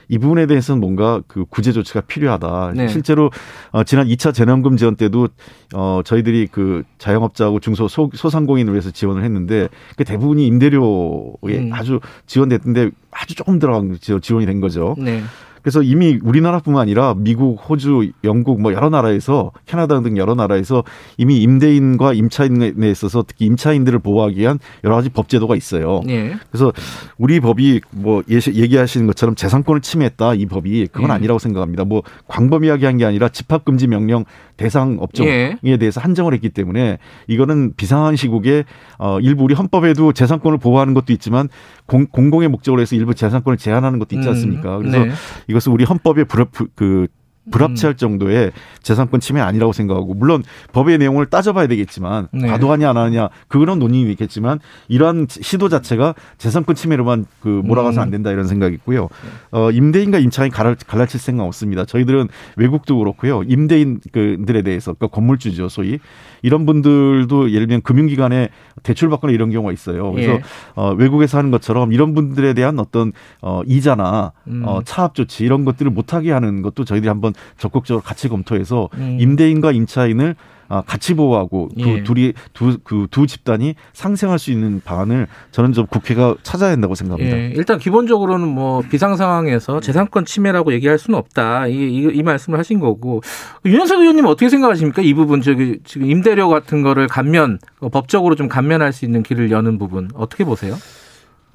이 0.08 0.18
부분에 0.18 0.46
대해서는 0.46 0.80
뭔가 0.80 1.22
그 1.26 1.44
구제 1.48 1.72
조치가 1.72 2.02
필요하다. 2.02 2.72
네. 2.74 2.88
실제로 2.88 3.30
어, 3.70 3.84
지난 3.84 4.06
2차 4.06 4.34
재난금 4.34 4.76
지원 4.76 4.96
때도 4.96 5.28
어, 5.74 6.00
저희들이 6.04 6.48
그 6.50 6.82
자영업자하고 6.98 7.60
중소 7.60 7.88
소, 7.88 8.10
소상공인을 8.12 8.72
위해서 8.72 8.90
지원을 8.90 9.24
했는데 9.24 9.68
그 9.96 10.04
대부분이 10.04 10.46
임대료에 10.46 11.58
음. 11.58 11.70
아주 11.72 12.00
지원됐는데 12.26 12.90
아주 13.10 13.34
조금 13.34 13.58
들어간 13.58 13.96
지원이 13.98 14.46
된 14.46 14.60
거죠. 14.60 14.94
네. 14.98 15.22
그래서 15.64 15.82
이미 15.82 16.18
우리나라뿐만 16.22 16.82
아니라 16.82 17.14
미국, 17.16 17.54
호주, 17.68 18.12
영국 18.22 18.60
뭐 18.60 18.74
여러 18.74 18.90
나라에서 18.90 19.50
캐나다 19.64 19.98
등 20.02 20.18
여러 20.18 20.34
나라에서 20.34 20.84
이미 21.16 21.38
임대인과 21.40 22.12
임차인에 22.12 22.90
있어서 22.90 23.24
특히 23.26 23.46
임차인들을 23.46 23.98
보호하기 24.00 24.36
위한 24.38 24.58
여러 24.84 24.94
가지 24.94 25.08
법 25.08 25.30
제도가 25.30 25.56
있어요. 25.56 26.02
네. 26.04 26.36
그래서 26.50 26.70
우리 27.16 27.40
법이 27.40 27.80
뭐 27.90 28.22
얘기하시는 28.28 29.06
것처럼 29.06 29.34
재산권을 29.36 29.80
침해했다 29.80 30.34
이 30.34 30.44
법이 30.44 30.88
그건 30.92 31.08
네. 31.08 31.14
아니라고 31.14 31.38
생각합니다. 31.38 31.84
뭐 31.84 32.02
광범위하게 32.28 32.84
한 32.86 32.94
게 32.98 33.04
아니라 33.06 33.28
집합 33.30 33.64
금지 33.64 33.88
명령 33.88 34.24
대상 34.56 34.98
업종에 35.00 35.56
네. 35.62 35.76
대해서 35.76 36.00
한정을 36.00 36.32
했기 36.34 36.48
때문에 36.48 36.98
이거는 37.26 37.74
비상한 37.76 38.16
시국에 38.16 38.64
어 38.98 39.18
일부 39.20 39.44
우리 39.44 39.54
헌법에도 39.54 40.12
재산권을 40.12 40.58
보호하는 40.58 40.94
것도 40.94 41.12
있지만 41.12 41.48
공, 41.86 42.06
공공의 42.06 42.48
목적으로 42.48 42.80
해서 42.80 42.96
일부 42.96 43.14
재산권을 43.14 43.56
제한하는 43.56 43.98
것도 43.98 44.16
있지 44.16 44.28
음. 44.28 44.32
않습니까? 44.32 44.78
그래서 44.78 45.04
네. 45.04 45.10
이것은 45.48 45.72
우리 45.72 45.84
헌법에 45.84 46.24
불, 46.24 46.46
그 46.74 47.08
불합치할 47.50 47.96
정도의 47.96 48.52
재산권 48.82 49.20
침해 49.20 49.40
아니라고 49.40 49.72
생각하고 49.72 50.14
물론 50.14 50.42
법의 50.72 50.98
내용을 50.98 51.26
따져봐야 51.26 51.66
되겠지만 51.66 52.28
네. 52.32 52.48
과도하냐 52.48 52.90
안 52.90 52.96
하느냐 52.96 53.28
그거는 53.48 53.78
논의는 53.78 54.10
있겠지만 54.12 54.60
이러한 54.88 55.26
시도 55.28 55.68
자체가 55.68 56.14
재산권 56.38 56.74
침해로만 56.74 57.26
그 57.40 57.48
몰아가서 57.64 58.00
안 58.00 58.10
된다 58.10 58.30
이런 58.30 58.46
생각이 58.46 58.74
있고요. 58.76 59.08
어, 59.50 59.70
임대인과 59.70 60.18
임차인 60.18 60.50
갈라, 60.50 60.74
갈라칠 60.86 61.20
생각 61.20 61.44
없습니다. 61.44 61.84
저희들은 61.84 62.28
외국도 62.56 62.98
그렇고요. 62.98 63.42
임대인 63.46 64.00
그들에 64.12 64.62
대해서 64.62 64.94
그러니까 64.94 65.14
건물주죠 65.14 65.68
소위 65.68 65.98
이런 66.42 66.66
분들도 66.66 67.52
예를 67.52 67.66
들면 67.66 67.82
금융기관에 67.82 68.48
대출 68.82 69.08
받거나 69.10 69.32
이런 69.32 69.50
경우가 69.50 69.72
있어요. 69.72 70.12
그래서 70.12 70.32
예. 70.32 70.42
어, 70.74 70.92
외국에서 70.92 71.38
하는 71.38 71.50
것처럼 71.50 71.92
이런 71.92 72.14
분들에 72.14 72.54
대한 72.54 72.78
어떤 72.78 73.12
어, 73.42 73.62
이자나 73.66 74.32
음. 74.48 74.62
어, 74.64 74.82
차압 74.82 75.14
조치 75.14 75.44
이런 75.44 75.64
것들을 75.64 75.90
못하게 75.90 76.32
하는 76.32 76.62
것도 76.62 76.84
저희들이 76.84 77.08
한번 77.08 77.33
적극적으로 77.58 78.02
같이 78.02 78.28
검토해서 78.28 78.88
음. 78.94 79.18
임대인과 79.20 79.72
임차인을 79.72 80.36
아, 80.66 80.80
같이 80.80 81.12
보호하고 81.12 81.68
그 81.76 81.88
예. 81.88 82.02
둘이 82.04 82.32
두 82.54 82.78
그 82.84 83.06
두 83.10 83.26
집단이 83.26 83.74
상생할 83.92 84.38
수 84.38 84.50
있는 84.50 84.80
방안을 84.82 85.26
저는 85.50 85.74
좀 85.74 85.86
국회가 85.86 86.34
찾아야 86.42 86.70
된다고 86.70 86.94
생각합니다. 86.94 87.36
예, 87.36 87.52
일단 87.54 87.78
기본적으로는 87.78 88.48
뭐 88.48 88.80
비상 88.90 89.14
상황에서 89.14 89.80
재산권 89.80 90.24
침해라고 90.24 90.72
얘기할 90.72 90.98
수는 90.98 91.18
없다. 91.18 91.66
이, 91.66 91.74
이, 91.74 92.10
이 92.14 92.22
말씀을 92.22 92.58
하신 92.58 92.80
거고 92.80 93.22
윤현석 93.66 94.00
의원님 94.00 94.24
어떻게 94.24 94.48
생각하십니까? 94.48 95.02
이 95.02 95.12
부분 95.12 95.42
저기 95.42 95.80
지금 95.84 96.10
임대료 96.10 96.48
같은 96.48 96.80
거를 96.82 97.08
감면 97.08 97.58
어, 97.80 97.90
법적으로 97.90 98.34
좀 98.34 98.48
감면할 98.48 98.94
수 98.94 99.04
있는 99.04 99.22
길을 99.22 99.50
여는 99.50 99.78
부분 99.78 100.08
어떻게 100.14 100.44
보세요? 100.44 100.74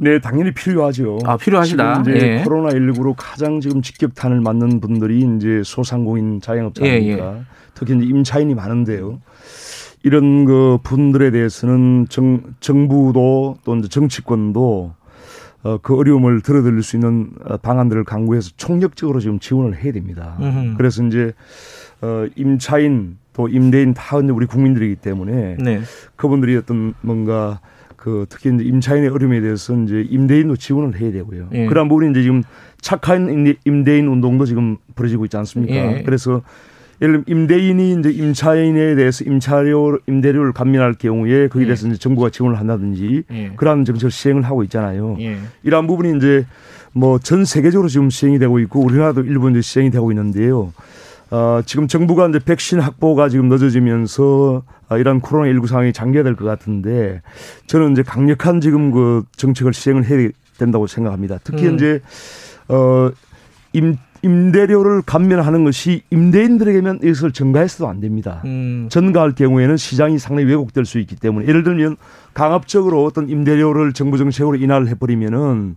네, 0.01 0.19
당연히 0.19 0.53
필요하죠. 0.53 1.19
아, 1.25 1.35
필요하시다. 1.35 2.03
지금 2.03 2.17
이제 2.17 2.27
예. 2.39 2.43
코로나 2.43 2.69
19로 2.69 3.13
가장 3.17 3.59
지금 3.59 3.81
직격탄을 3.81 4.39
맞는 4.39 4.79
분들이 4.79 5.19
이제 5.35 5.62
소상공인 5.63 6.39
자영업자 6.39 6.85
예, 6.85 6.95
아닙니까? 6.95 7.41
특히 7.73 7.95
이제 7.95 8.05
임차인이 8.05 8.55
많은데요. 8.55 9.19
이런 10.03 10.45
그 10.45 10.77
분들에 10.83 11.31
대해서는 11.31 12.07
정, 12.09 12.41
정부도 12.62 13.57
또 13.65 13.75
이제 13.75 13.89
정치권도 13.89 14.93
어, 15.63 15.77
그 15.81 15.97
어려움을 15.97 16.41
들어드릴 16.41 16.81
수 16.83 16.95
있는 16.95 17.31
어, 17.43 17.57
방안들을 17.57 18.05
강구해서 18.05 18.51
총력적으로 18.55 19.19
지금 19.19 19.39
지원을 19.39 19.83
해야 19.83 19.91
됩니다. 19.91 20.38
음흠. 20.39 20.77
그래서 20.77 21.03
이제 21.03 21.33
어, 22.01 22.25
임차인 22.35 23.17
또 23.33 23.49
임대인 23.49 23.93
다 23.93 24.19
이제 24.19 24.31
우리 24.31 24.45
국민들이기 24.45 24.95
때문에 24.95 25.57
네. 25.59 25.81
그분들이 26.15 26.55
어떤 26.55 26.93
뭔가 27.01 27.59
그 27.99 28.25
특히 28.29 28.49
이제 28.55 28.63
임차인의 28.63 29.09
어려움에 29.09 29.41
대해서 29.41 29.75
이제 29.83 30.05
임대인도 30.09 30.55
지원을 30.55 30.99
해야 31.01 31.12
되고요. 31.12 31.49
예. 31.53 31.65
그런 31.65 31.89
부분이 31.89 32.12
이제 32.12 32.21
지금 32.21 32.43
착한 32.81 33.29
임대- 33.29 33.57
임대인 33.65 34.07
운동도 34.07 34.45
지금 34.45 34.77
벌어지고 34.95 35.25
있지 35.25 35.35
않습니까? 35.35 35.75
예. 35.75 36.03
그래서 36.05 36.41
예를 37.01 37.23
들면 37.25 37.41
임대인이 37.41 37.99
이제 37.99 38.09
임차인에 38.09 38.95
대해서 38.95 39.25
임차료 39.25 39.99
임대료를 40.07 40.53
감면할 40.53 40.93
경우에 40.93 41.49
거기에 41.49 41.63
예. 41.63 41.65
대해서 41.67 41.88
이제 41.89 41.97
정부가 41.97 42.29
지원을 42.29 42.57
한다든지 42.57 43.23
예. 43.31 43.51
그러한 43.57 43.83
정책을 43.83 44.12
시행을 44.12 44.43
하고 44.43 44.63
있잖아요. 44.63 45.17
예. 45.19 45.38
이러한 45.63 45.85
부분이 45.88 46.17
이제 46.17 46.45
뭐 46.93 47.19
전 47.19 47.43
세계적으로 47.43 47.89
지금 47.89 48.09
시행이 48.09 48.39
되고 48.39 48.59
있고 48.59 48.79
우리나라도 48.81 49.21
일부 49.21 49.49
이제 49.51 49.59
시행이 49.62 49.91
되고 49.91 50.09
있는데요. 50.12 50.71
어, 51.31 51.61
지금 51.65 51.87
정부가 51.87 52.27
이제 52.27 52.39
백신 52.39 52.79
확보가 52.79 53.29
지금 53.29 53.49
늦어지면서 53.49 54.63
아, 54.87 54.97
이런 54.97 55.21
코로나19 55.21 55.67
상황이 55.67 55.93
장기화될 55.93 56.35
것 56.35 56.45
같은데 56.45 57.21
저는 57.67 57.91
이제 57.91 58.01
강력한 58.01 58.61
지금 58.61 58.91
그 58.91 59.23
정책을 59.35 59.73
시행을 59.73 60.05
해야 60.05 60.29
된다고 60.57 60.87
생각합니다. 60.87 61.39
특히 61.43 61.67
음. 61.67 61.75
이제 61.75 62.01
어, 62.67 63.11
임, 63.73 63.97
임대료를 64.23 65.03
감면하는 65.03 65.63
것이 65.63 66.01
임대인들에게만 66.09 66.99
이것을 67.03 67.31
전가해서도 67.31 67.87
안 67.87 67.99
됩니다. 67.99 68.41
음. 68.45 68.87
전가할 68.89 69.35
경우에는 69.35 69.77
시장이 69.77 70.17
상당히 70.17 70.49
왜곡될 70.49 70.85
수 70.85 70.99
있기 70.99 71.15
때문에 71.15 71.47
예를 71.47 71.63
들면 71.63 71.95
강압적으로 72.33 73.03
어떤 73.05 73.29
임대료를 73.29 73.93
정부 73.93 74.17
정책으로 74.17 74.57
인하를 74.57 74.87
해버리면은 74.87 75.75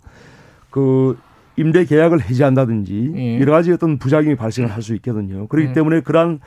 그 0.70 1.16
임대 1.56 1.84
계약을 1.84 2.22
해지한다든지 2.22 3.12
예. 3.16 3.40
여러 3.40 3.52
가지 3.52 3.72
어떤 3.72 3.98
부작용이 3.98 4.36
발생을 4.36 4.70
할 4.70 4.82
수 4.82 4.94
있거든요. 4.96 5.46
그렇기 5.48 5.68
예. 5.68 5.72
때문에 5.72 6.00
그러한 6.00 6.40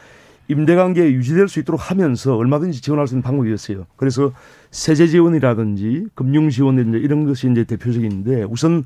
임대 0.47 0.75
관계 0.75 1.11
유지될 1.11 1.47
수 1.47 1.59
있도록 1.59 1.89
하면서 1.91 2.35
얼마든지 2.35 2.81
지원할 2.81 3.07
수 3.07 3.15
있는 3.15 3.23
방법이었어요. 3.23 3.85
그래서 3.95 4.31
세제 4.71 5.07
지원이라든지 5.07 6.07
금융 6.15 6.49
지원 6.49 6.77
이제 6.79 6.97
이런 6.99 7.25
것이 7.25 7.49
이제 7.49 7.63
대표적인데 7.63 8.43
우선 8.43 8.83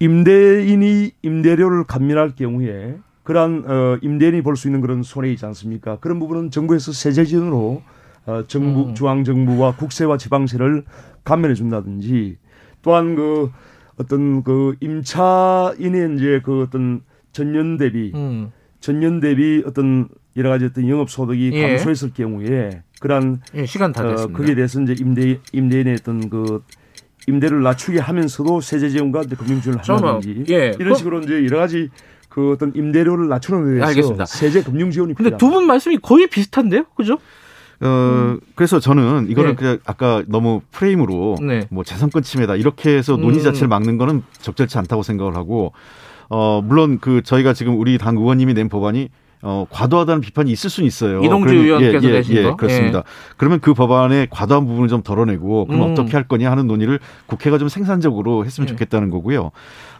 임대인이 0.00 1.10
임대료를 1.22 1.84
감면할 1.84 2.34
경우에 2.36 2.96
그러한 3.24 3.64
어, 3.66 3.98
임대인이 4.00 4.42
볼 4.42 4.56
수 4.56 4.68
있는 4.68 4.80
그런 4.80 5.02
손해 5.02 5.30
있지 5.32 5.44
않습니까? 5.44 5.98
그런 6.00 6.18
부분은 6.18 6.50
정부에서 6.50 6.92
세제 6.92 7.24
지원으로 7.24 7.82
어, 8.26 8.44
정부 8.46 8.88
음. 8.90 8.94
중앙 8.94 9.24
정부와 9.24 9.76
국세와 9.76 10.16
지방세를 10.18 10.84
감면해 11.24 11.54
준다든지 11.54 12.36
또한 12.82 13.14
그 13.16 13.50
어떤 13.98 14.42
그 14.42 14.74
임차인의 14.80 16.14
이제 16.16 16.40
그 16.44 16.62
어떤 16.62 17.02
전년 17.32 17.76
대비 17.76 18.12
음. 18.14 18.52
전년 18.80 19.20
대비 19.20 19.62
어떤 19.66 20.08
여러 20.36 20.50
가지 20.50 20.66
어떤 20.66 20.88
영업 20.88 21.10
소득이 21.10 21.50
예. 21.52 21.68
감소했을 21.68 22.12
경우에 22.14 22.82
그러한 23.00 23.40
예, 23.54 23.66
시간 23.66 23.92
다 23.92 24.04
어, 24.04 24.10
됐습니다. 24.10 24.38
거기에 24.38 24.54
대해서 24.54 24.80
이제 24.80 24.94
임대 25.00 25.38
임대인의 25.52 25.94
어떤 26.00 26.30
그 26.30 26.62
임대를 27.26 27.62
낮추게 27.62 27.98
하면서도 27.98 28.60
세제 28.60 28.88
지원과 28.88 29.24
금융 29.36 29.60
지원을 29.60 29.82
잠깐만. 29.82 30.14
한다든지 30.14 30.52
예. 30.52 30.72
이런 30.78 30.94
식으로 30.94 31.20
이제 31.20 31.44
여러 31.44 31.58
가지 31.58 31.90
그 32.28 32.52
어떤 32.52 32.72
임대료를 32.74 33.28
낮추는 33.28 33.64
데 33.64 33.70
대해서 33.72 33.86
알겠습니다. 33.88 34.26
세제 34.26 34.62
금융 34.62 34.90
지원이 34.90 35.14
근데 35.14 35.30
필요합니다. 35.30 35.38
두분 35.38 35.66
말씀이 35.66 35.98
거의 35.98 36.28
비슷한데요, 36.28 36.84
그죠? 36.94 37.18
어, 37.80 38.36
그래서 38.54 38.80
저는 38.80 39.30
이거는 39.30 39.50
네. 39.50 39.56
그냥 39.56 39.78
아까 39.86 40.22
너무 40.26 40.62
프레임으로 40.72 41.36
네. 41.40 41.66
뭐 41.70 41.84
재산권 41.84 42.22
침해다 42.22 42.56
이렇게 42.56 42.96
해서 42.96 43.16
논의 43.16 43.38
음. 43.38 43.44
자체를 43.44 43.68
막는 43.68 43.98
거는 43.98 44.22
적절치 44.40 44.78
않다고 44.78 45.02
생각을 45.02 45.36
하고 45.36 45.72
어, 46.28 46.60
물론 46.62 46.98
그 47.00 47.22
저희가 47.22 47.52
지금 47.52 47.78
우리 47.78 47.96
당 47.98 48.16
의원님이 48.16 48.54
낸 48.54 48.68
법안이 48.68 49.10
어, 49.42 49.66
과도하다는 49.70 50.20
비판이 50.20 50.50
있을 50.50 50.68
수는 50.68 50.86
있어요. 50.86 51.22
이동주 51.22 51.46
그러면- 51.46 51.64
의원께서 51.64 52.06
예, 52.08 52.10
예, 52.10 52.12
내신 52.18 52.36
예, 52.36 52.42
거? 52.42 52.56
그렇습니다. 52.56 53.02
그러면 53.36 53.60
그 53.60 53.72
법안의 53.72 54.28
과도한 54.30 54.66
부분을 54.66 54.88
좀 54.88 55.02
덜어내고 55.02 55.66
그럼 55.66 55.80
음. 55.82 55.90
어떻게 55.92 56.12
할 56.12 56.26
거냐 56.26 56.50
하는 56.50 56.66
논의를 56.66 56.98
국회가 57.26 57.56
좀 57.58 57.68
생산적으로 57.68 58.44
했으면 58.44 58.68
예. 58.68 58.72
좋겠다는 58.72 59.10
거고요. 59.10 59.52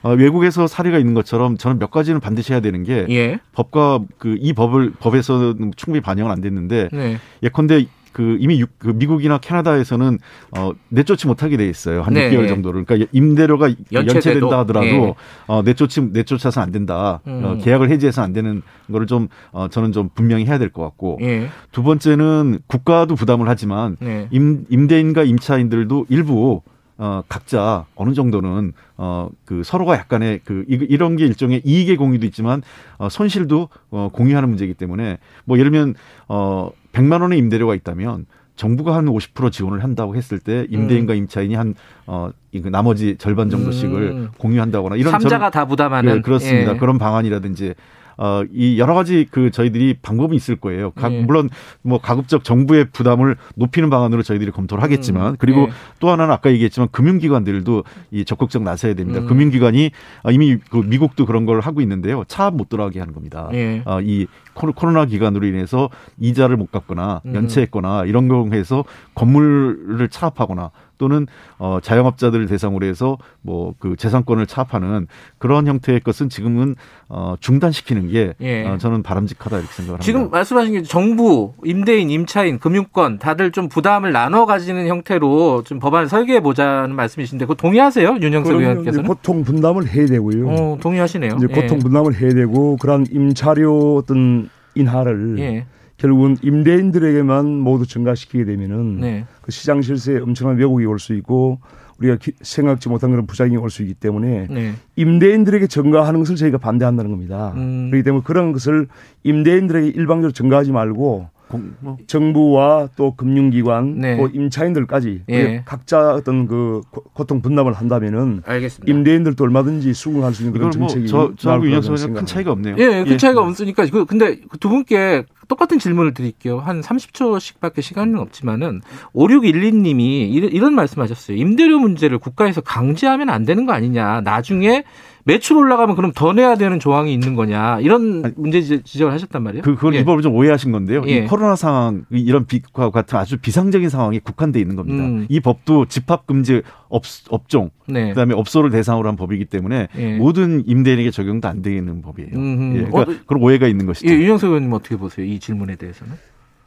어, 0.02 0.10
외국에서 0.12 0.66
사례가 0.66 0.98
있는 0.98 1.14
것처럼 1.14 1.56
저는 1.56 1.78
몇 1.78 1.90
가지는 1.90 2.20
반드시 2.20 2.52
해야 2.52 2.60
되는 2.60 2.82
게 2.82 3.06
예. 3.10 3.38
법과 3.52 4.00
그 4.18 4.36
이 4.40 4.52
법을 4.52 4.92
법에서는 4.98 5.72
충분히 5.76 6.00
반영은 6.00 6.30
안 6.30 6.40
됐는데 6.40 6.88
네. 6.92 7.18
예컨대 7.42 7.86
그 8.12 8.36
이미 8.40 8.60
육- 8.60 8.78
그 8.78 8.88
미국이나 8.88 9.38
캐나다에서는 9.38 10.18
어 10.56 10.72
내쫓지 10.88 11.26
못하게 11.26 11.56
돼 11.56 11.68
있어요 11.68 12.02
한 12.02 12.14
네. 12.14 12.30
6개월 12.30 12.48
정도를 12.48 12.84
그러니까 12.84 13.08
임대료가. 13.12 13.70
연체된다 13.92 14.58
하더라도 14.60 14.86
예. 14.86 15.14
어 15.46 15.62
내쫓지 15.62 16.00
내쫓아서 16.12 16.60
안 16.60 16.70
된다 16.72 17.20
음. 17.26 17.42
어, 17.44 17.56
계약을 17.58 17.90
해지해서 17.90 18.22
안 18.22 18.32
되는 18.32 18.62
거를 18.90 19.06
좀 19.06 19.28
어, 19.52 19.68
저는 19.68 19.92
좀 19.92 20.08
분명히 20.14 20.44
해야 20.46 20.58
될 20.58 20.70
것 20.70 20.82
같고 20.82 21.18
예. 21.22 21.48
두 21.72 21.82
번째는 21.82 22.60
국가도 22.66 23.14
부담을 23.14 23.48
하지만 23.48 23.96
네. 24.00 24.28
임, 24.30 24.64
임대인과 24.68 25.24
임차인들도 25.24 26.06
일부 26.08 26.62
어, 27.00 27.22
각자 27.28 27.86
어느 27.94 28.12
정도는 28.12 28.72
어, 28.96 29.28
그 29.44 29.62
서로가 29.64 29.94
약간의 29.94 30.40
그 30.44 30.64
이- 30.68 30.84
이런 30.90 31.14
게 31.16 31.24
일종의 31.26 31.62
이익의 31.64 31.96
공유도 31.96 32.26
있지만 32.26 32.60
어, 32.98 33.08
손실도 33.08 33.68
어, 33.90 34.10
공유하는 34.12 34.48
문제이기 34.48 34.74
때문에 34.74 35.18
뭐 35.44 35.58
예를 35.58 35.70
들면 35.70 35.94
어, 36.26 36.70
100만 36.92 37.22
원의 37.22 37.38
임대료가 37.38 37.74
있다면 37.74 38.26
정부가 38.56 38.96
한 38.96 39.06
50% 39.06 39.52
지원을 39.52 39.84
한다고 39.84 40.16
했을 40.16 40.40
때 40.40 40.66
임대인과 40.68 41.14
임차인이 41.14 41.54
한 41.54 41.74
어, 42.06 42.30
이 42.50 42.60
나머지 42.60 43.16
절반 43.16 43.50
정도씩을 43.50 44.02
음. 44.02 44.28
공유한다거나 44.36 44.96
이런 44.96 45.12
삼자가 45.12 45.50
다 45.50 45.64
부담하는 45.64 46.16
그, 46.16 46.22
그렇습니다. 46.22 46.74
예. 46.74 46.76
그런 46.76 46.98
방안이라든지 46.98 47.74
어, 48.18 48.42
이 48.52 48.78
여러 48.78 48.94
가지 48.94 49.26
그 49.30 49.50
저희들이 49.50 49.94
방법이 50.02 50.36
있을 50.36 50.56
거예요. 50.56 50.90
각, 50.90 51.12
예. 51.12 51.22
물론 51.22 51.48
뭐 51.82 51.98
가급적 51.98 52.42
정부의 52.44 52.86
부담을 52.92 53.36
높이는 53.54 53.88
방안으로 53.90 54.22
저희들이 54.22 54.50
검토를 54.50 54.82
하겠지만 54.82 55.36
그리고 55.38 55.62
예. 55.62 55.68
또 56.00 56.10
하나는 56.10 56.34
아까 56.34 56.50
얘기했지만 56.50 56.88
금융기관들도 56.90 57.84
이 58.10 58.24
적극적 58.24 58.62
나서야 58.64 58.94
됩니다. 58.94 59.20
음. 59.20 59.26
금융기관이 59.26 59.92
아, 60.24 60.30
이미 60.32 60.58
그 60.70 60.78
미국도 60.78 61.26
그런 61.26 61.46
걸 61.46 61.60
하고 61.60 61.80
있는데요. 61.80 62.24
차압 62.26 62.54
못 62.56 62.68
들어가게 62.68 62.98
하는 62.98 63.14
겁니다. 63.14 63.48
예. 63.52 63.82
어, 63.86 64.00
이 64.00 64.26
코로- 64.54 64.74
코로나 64.74 65.04
기간으로 65.04 65.46
인해서 65.46 65.88
이자를 66.18 66.56
못 66.56 66.72
갚거나 66.72 67.22
음. 67.24 67.34
연체했거나 67.36 68.04
이런 68.06 68.26
경우에서 68.26 68.84
건물을 69.14 70.08
차압하거나 70.10 70.70
또는 70.98 71.26
어, 71.58 71.78
자영업자들을 71.82 72.46
대상으로 72.46 72.84
해서 72.86 73.16
뭐 73.40 73.68
그 73.78 73.96
재산권을 73.96 74.46
차압하는 74.46 75.06
그런 75.38 75.66
형태의 75.66 76.00
것은 76.00 76.28
지금은 76.28 76.74
어, 77.08 77.34
중단시키는 77.40 78.08
게 78.08 78.34
예. 78.40 78.64
어, 78.66 78.78
저는 78.78 79.02
바람직하다 79.02 79.56
이렇게 79.58 79.72
생각을 79.72 79.94
합니다. 79.94 80.04
지금 80.04 80.30
말씀하신 80.30 80.72
게 80.74 80.82
정부, 80.82 81.54
임대인, 81.64 82.10
임차인, 82.10 82.58
금융권 82.58 83.18
다들 83.18 83.52
좀 83.52 83.68
부담을 83.68 84.12
나눠 84.12 84.46
가지는 84.46 84.86
형태로 84.88 85.62
좀 85.64 85.78
법안을 85.78 86.08
설계해 86.08 86.40
보자는 86.40 86.94
말씀이신데 86.96 87.44
그거 87.44 87.54
동의하세요? 87.54 88.18
윤영석 88.20 88.56
의원께서는? 88.56 89.06
고통 89.08 89.44
분담을 89.44 89.88
해야 89.88 90.06
되고요. 90.06 90.48
어, 90.48 90.78
동의하시네요. 90.80 91.36
이제 91.36 91.46
예. 91.50 91.60
고통 91.60 91.78
분담을 91.78 92.14
해야 92.14 92.30
되고 92.30 92.76
그런 92.76 93.06
임차료 93.10 93.96
어떤 93.96 94.50
인하를 94.74 95.36
예. 95.38 95.66
결국은 95.98 96.36
임대인들에게만 96.42 97.46
모두 97.46 97.86
증가시키게 97.86 98.44
되면은 98.44 99.00
네. 99.00 99.24
그 99.42 99.50
시장 99.52 99.82
실세에 99.82 100.18
엄청난 100.20 100.56
왜곡이 100.56 100.86
올 100.86 100.98
수 100.98 101.12
있고 101.14 101.58
우리가 101.98 102.16
기- 102.16 102.32
생각지 102.40 102.88
못한 102.88 103.10
그런 103.10 103.26
부작용이 103.26 103.56
올 103.56 103.68
수 103.70 103.82
있기 103.82 103.94
때문에 103.94 104.46
네. 104.48 104.74
임대인들에게 104.94 105.66
증가하는 105.66 106.20
것을 106.20 106.36
저희가 106.36 106.58
반대한다는 106.58 107.10
겁니다. 107.10 107.52
음. 107.56 107.88
그렇기 107.90 108.04
때문에 108.04 108.22
그런 108.24 108.52
것을 108.52 108.86
임대인들에게 109.24 109.88
일방적으로 109.88 110.30
증가하지 110.32 110.70
말고 110.70 111.28
공- 111.48 111.72
뭐 111.80 111.96
정부와 112.06 112.88
또 112.96 113.14
금융기관 113.16 113.98
네. 113.98 114.16
또 114.16 114.28
임차인들까지 114.32 115.22
예. 115.30 115.62
각자 115.64 116.14
어떤 116.14 116.46
그 116.46 116.82
고- 116.90 117.02
고통 117.14 117.40
분담을 117.42 117.72
한다면은 117.72 118.42
알겠습니다. 118.44 118.92
임대인들도 118.92 119.42
얼마든지 119.42 119.92
수긍할 119.94 120.34
수 120.34 120.42
있는 120.42 120.52
그런 120.52 120.68
이건 120.68 120.72
정책이 120.88 121.10
뭐 121.12 121.28
저 121.30 121.34
저하고 121.36 121.64
의원 121.66 121.80
큰. 121.82 122.26
차이가 122.26 122.52
없네요. 122.52 122.76
예, 122.78 123.04
큰 123.04 123.16
차이가 123.18 123.40
없으니까 123.40 123.86
그 123.86 124.04
근데 124.04 124.40
그두 124.48 124.68
분께 124.68 125.24
똑같은 125.48 125.78
질문을 125.78 126.12
드릴게요. 126.12 126.58
한 126.58 126.82
30초씩밖에 126.82 127.80
시간은 127.80 128.18
없지만은 128.18 128.82
5612님이 129.14 130.30
이런, 130.30 130.50
이런 130.50 130.74
말씀하셨어요. 130.74 131.36
임대료 131.36 131.78
문제를 131.78 132.18
국가에서 132.18 132.60
강제하면 132.60 133.30
안 133.30 133.44
되는 133.44 133.64
거 133.66 133.72
아니냐. 133.72 134.20
나중에 134.22 134.84
매출 135.28 135.58
올라가면 135.58 135.94
그럼 135.94 136.10
더 136.14 136.32
내야 136.32 136.54
되는 136.54 136.80
조항이 136.80 137.12
있는 137.12 137.34
거냐. 137.34 137.80
이런 137.80 138.24
아니, 138.24 138.34
문제 138.38 138.62
지- 138.62 138.82
지적을 138.82 139.12
하셨단 139.12 139.42
말이에요. 139.42 139.62
그 139.62 139.74
그걸 139.74 139.94
예. 139.94 139.98
이 140.00 140.04
법을 140.04 140.22
좀 140.22 140.34
오해하신 140.34 140.72
건데요. 140.72 141.02
예. 141.06 141.10
이 141.18 141.26
코로나 141.26 141.54
상황 141.54 142.06
이- 142.10 142.18
이런 142.20 142.46
비과 142.46 142.88
같은 142.90 143.18
아주 143.18 143.36
비상적인 143.36 143.90
상황이 143.90 144.20
국한돼 144.20 144.58
있는 144.58 144.74
겁니다. 144.74 145.04
음. 145.04 145.26
이 145.28 145.38
법도 145.40 145.84
집합 145.84 146.26
금지 146.26 146.62
업, 146.88 147.02
업종 147.28 147.68
네. 147.86 148.08
그다음에 148.08 148.32
업소를 148.32 148.70
대상으로 148.70 149.06
한 149.06 149.16
법이기 149.16 149.44
때문에 149.44 149.88
예. 149.98 150.16
모든 150.16 150.62
임대인에게 150.66 151.10
적용도 151.10 151.46
안 151.46 151.60
되는 151.60 152.00
법이에요. 152.00 152.30
예, 152.32 152.84
그러니까 152.90 153.00
어, 153.00 153.04
그런 153.26 153.42
오해가 153.42 153.68
있는 153.68 153.84
것이죠. 153.84 154.08
예, 154.10 154.16
윤영석 154.18 154.48
의원님 154.48 154.72
어떻게 154.72 154.96
보세요? 154.96 155.26
이 155.26 155.38
질문에 155.38 155.76
대해서는? 155.76 156.14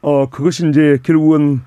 어 0.02 0.28
그것이 0.30 0.68
이제 0.68 0.98
결국은 1.02 1.62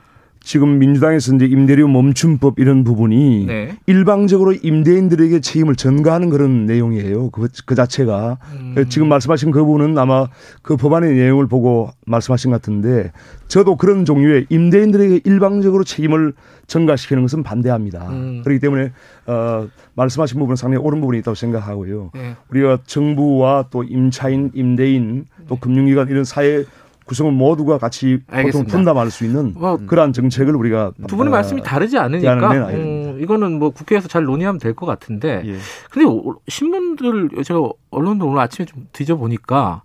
지금 0.45 0.77
민주당에서 0.77 1.33
이제 1.33 1.45
임대료 1.45 1.87
멈춤법 1.87 2.59
이런 2.59 2.83
부분이 2.83 3.45
네. 3.47 3.77
일방적으로 3.87 4.53
임대인들에게 4.53 5.41
책임을 5.41 5.75
전가하는 5.75 6.29
그런 6.29 6.67
내용이에요. 6.67 7.31
그, 7.31 7.47
그 7.65 7.73
자체가 7.73 8.37
음. 8.53 8.85
지금 8.87 9.09
말씀하신 9.09 9.49
그 9.49 9.65
부분은 9.65 9.97
아마 9.97 10.27
그 10.61 10.77
법안의 10.77 11.15
내용을 11.15 11.47
보고 11.47 11.89
말씀하신 12.05 12.51
것 12.51 12.61
같은데 12.61 13.11
저도 13.47 13.75
그런 13.75 14.05
종류의 14.05 14.45
임대인들에게 14.49 15.21
일방적으로 15.23 15.83
책임을 15.83 16.33
전가시키는 16.67 17.23
것은 17.23 17.41
반대합니다. 17.41 18.07
음. 18.11 18.41
그렇기 18.43 18.59
때문에 18.59 18.91
어, 19.25 19.67
말씀하신 19.95 20.37
부분은 20.37 20.57
상당히 20.57 20.83
옳은 20.85 21.01
부분이 21.01 21.17
있다고 21.19 21.33
생각하고요. 21.33 22.11
예. 22.17 22.35
우리가 22.51 22.79
정부와 22.85 23.69
또 23.71 23.83
임차인, 23.83 24.51
임대인, 24.53 25.25
또 25.47 25.55
금융기관 25.55 26.07
이런 26.09 26.23
사회 26.23 26.65
구성원 27.05 27.35
모두가 27.35 27.77
같이 27.77 28.19
알겠습니다. 28.27 28.71
분담할 28.71 29.11
수 29.11 29.25
있는 29.25 29.53
뭐 29.55 29.77
그러한 29.77 30.11
정책을 30.13 30.55
우리가 30.55 30.91
두 31.07 31.15
분의 31.17 31.31
어, 31.31 31.35
말씀이 31.35 31.61
다르지 31.61 31.97
않으니까 31.97 32.67
음. 32.69 33.17
이거는 33.21 33.59
뭐 33.59 33.69
국회에서 33.69 34.07
잘 34.07 34.23
논의하면 34.23 34.59
될 34.59 34.73
것 34.75 34.85
같은데 34.85 35.41
예. 35.45 35.57
근데 35.91 36.05
오- 36.07 36.35
신문들 36.47 37.29
제가 37.43 37.61
언론도 37.91 38.27
오늘 38.27 38.39
아침에 38.39 38.65
좀 38.65 38.87
뒤져 38.91 39.15
보니까 39.15 39.83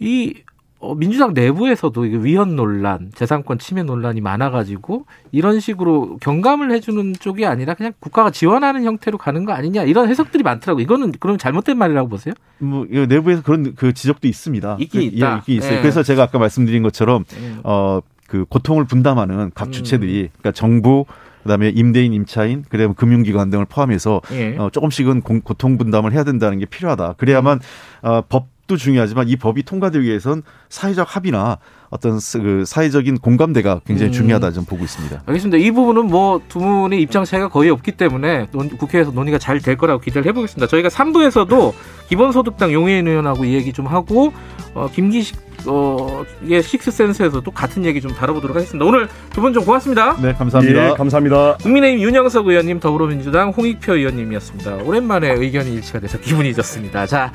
이 0.00 0.34
어, 0.80 0.94
민주당 0.94 1.34
내부에서도 1.34 2.00
위헌 2.00 2.54
논란, 2.54 3.10
재산권 3.14 3.58
침해 3.58 3.82
논란이 3.82 4.20
많아가지고 4.20 5.06
이런 5.32 5.58
식으로 5.58 6.18
경감을 6.20 6.70
해주는 6.70 7.14
쪽이 7.18 7.46
아니라 7.46 7.74
그냥 7.74 7.92
국가가 7.98 8.30
지원하는 8.30 8.84
형태로 8.84 9.18
가는 9.18 9.44
거 9.44 9.52
아니냐 9.52 9.82
이런 9.82 10.08
해석들이 10.08 10.44
많더라고. 10.44 10.80
요 10.80 10.82
이거는 10.82 11.12
그럼 11.18 11.36
잘못된 11.36 11.76
말이라고 11.76 12.08
보세요? 12.08 12.34
뭐 12.58 12.86
이거 12.88 13.06
내부에서 13.06 13.42
그런 13.42 13.74
그 13.74 13.92
지적도 13.92 14.28
있습니다. 14.28 14.76
있긴 14.80 15.00
그, 15.10 15.16
있다. 15.16 15.32
예, 15.32 15.38
있긴 15.38 15.56
있어요. 15.58 15.78
예. 15.78 15.80
그래서 15.80 16.04
제가 16.04 16.22
아까 16.24 16.38
말씀드린 16.38 16.84
것처럼 16.84 17.24
음. 17.36 17.60
어그 17.64 18.44
고통을 18.48 18.84
분담하는 18.84 19.50
각 19.56 19.68
음. 19.68 19.72
주체들이 19.72 20.28
그러니까 20.38 20.52
정부 20.52 21.06
그다음에 21.42 21.70
임대인, 21.70 22.12
임차인, 22.12 22.64
그다음에 22.68 22.94
금융기관 22.96 23.50
등을 23.50 23.64
포함해서 23.64 24.20
예. 24.32 24.56
어, 24.58 24.70
조금씩은 24.70 25.22
공- 25.22 25.40
고통 25.40 25.76
분담을 25.78 26.12
해야 26.12 26.22
된다는 26.22 26.58
게 26.58 26.66
필요하다. 26.66 27.14
그래야만 27.16 27.58
어, 28.02 28.22
법 28.28 28.46
도 28.68 28.76
중요하지만 28.76 29.28
이 29.28 29.36
법이 29.36 29.62
통과되기 29.64 30.04
위해선 30.04 30.42
사회적 30.68 31.16
합의나 31.16 31.56
어떤 31.88 32.20
스- 32.20 32.38
그 32.38 32.64
사회적인 32.66 33.16
공감대가 33.16 33.80
굉장히 33.86 34.10
음. 34.10 34.12
중요하다 34.12 34.52
좀 34.52 34.66
보고 34.66 34.84
있습니다. 34.84 35.22
알겠습니다. 35.24 35.56
이 35.56 35.70
부분은 35.70 36.06
뭐 36.08 36.38
두 36.50 36.58
분의 36.58 37.00
입장 37.00 37.24
차이가 37.24 37.48
거의 37.48 37.70
없기 37.70 37.92
때문에 37.92 38.46
논- 38.52 38.68
국회에서 38.68 39.10
논의가 39.10 39.38
잘 39.38 39.58
될 39.60 39.76
거라고 39.78 40.00
기대를 40.02 40.28
해보겠습니다. 40.28 40.66
저희가 40.68 40.90
3부에서도 40.90 41.72
기본소득당 42.10 42.72
용해인 42.74 43.08
의원하고 43.08 43.46
이 43.46 43.54
얘기 43.54 43.72
좀 43.72 43.86
하고 43.86 44.32
어, 44.74 44.86
김기식 44.92 45.48
어, 45.66 46.22
의 46.42 46.62
식스센스에서도 46.62 47.50
같은 47.50 47.84
얘기 47.86 48.00
좀 48.02 48.12
다뤄보도록 48.12 48.54
하겠습니다. 48.54 48.84
오늘 48.84 49.08
두 49.32 49.40
분 49.40 49.52
좀 49.54 49.64
고맙습니다. 49.64 50.14
네, 50.20 50.32
감사합니다. 50.34 50.90
예, 50.90 50.94
감사합니다. 50.94 51.56
국민의힘 51.62 52.00
윤영석 52.04 52.46
의원님, 52.46 52.78
더불어민주당 52.80 53.48
홍익표 53.50 53.94
의원님이었습니다. 53.96 54.76
오랜만에 54.84 55.32
의견이 55.32 55.72
일치가 55.74 55.98
돼서 56.00 56.18
기분이 56.20 56.52
좋습니다. 56.54 57.06
자, 57.06 57.32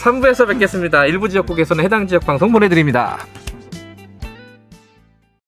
3부에서 0.00 0.48
뵙겠습니다. 0.48 1.04
일부 1.04 1.28
지역국에서는 1.28 1.84
해당 1.84 2.06
지역 2.06 2.24
방송 2.24 2.50
보내드립니다. 2.52 3.18